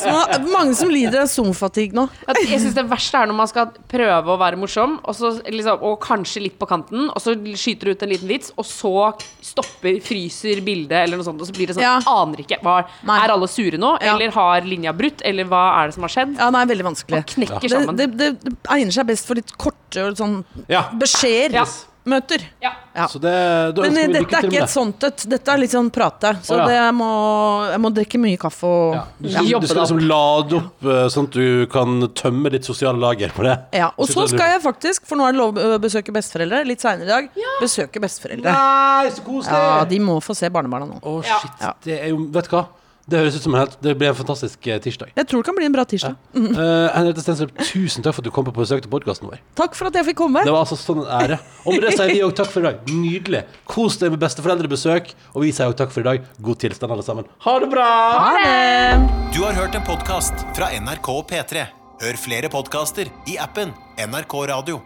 [0.00, 2.06] Så man, mange som lider av Zoom-fatigue nå.
[2.28, 5.80] Jeg synes Det verste er når man skal prøve å være morsom, og, så, liksom,
[5.84, 8.92] og kanskje litt på kanten, og så skyter du ut en liten vits, og så
[9.44, 11.96] stopper, fryser bildet, eller noe sånt, og så blir det sånn Ja.
[12.08, 12.58] Aner ikke.
[12.64, 14.14] Var, er alle sure nå, Ja.
[14.14, 16.38] eller har linja brutt, eller hva er det som har skjedd?
[16.38, 17.18] Ja, nei, veldig vanskelig.
[17.18, 17.98] Man knekker Det, sammen.
[17.98, 20.86] det, det, det egner seg best for litt korte og sånn Ja.
[20.94, 21.60] beskjeder.
[21.64, 21.68] Ja.
[22.08, 22.40] Møter.
[22.64, 22.70] Ja.
[22.96, 23.04] Ja.
[23.12, 23.32] Så det,
[23.76, 25.24] da Men eh, dette lykke er ikke med et sånt et.
[25.28, 26.30] Dette er litt sånn prate.
[26.46, 26.64] Så oh, ja.
[26.70, 27.08] det jeg må,
[27.68, 29.02] jeg må drikke mye kaffe og Ja.
[29.18, 29.34] Du, ja.
[29.34, 32.96] skal- Jobbe du skal liksom lade opp eh, sånn at du kan tømme ditt sosiale
[33.02, 33.58] lager på det.
[33.76, 36.80] Ja, og så skal jeg faktisk, for nå er det lov å besøke besteforeldre, litt
[36.80, 37.28] seinere i dag,
[37.60, 38.56] besøke besteforeldre.
[38.56, 39.60] Nei, så koselig!
[39.68, 41.02] Ja, de må få se barnebarna nå.
[41.02, 41.60] Å, oh, shit.
[41.60, 41.74] Ja.
[41.84, 42.64] Det er jo Vet du hva?
[43.08, 45.12] Det høres ut som en helt Det blir en fantastisk eh, tirsdag.
[45.16, 46.16] Jeg tror det kan bli en bra tirsdag.
[46.36, 49.40] Eh, Henriette Stensrup, tusen takk for at du kom på besøk til podkasten vår.
[49.58, 50.42] Takk for at jeg fikk komme.
[50.44, 51.38] Det var altså sånn en ære.
[51.64, 52.92] Og med det sier vi òg takk for i dag.
[52.92, 53.42] Nydelig.
[53.70, 55.14] Kos deg med besteforeldrebesøk.
[55.34, 56.28] Og vi sier òg takk for i dag.
[56.44, 57.32] God tilstand, alle sammen.
[57.48, 57.88] Ha det bra!
[58.18, 59.32] Ha det!
[59.32, 61.64] Du har hørt en podkast fra NRK og P3.
[62.04, 64.84] Hør flere podkaster i appen NRK Radio.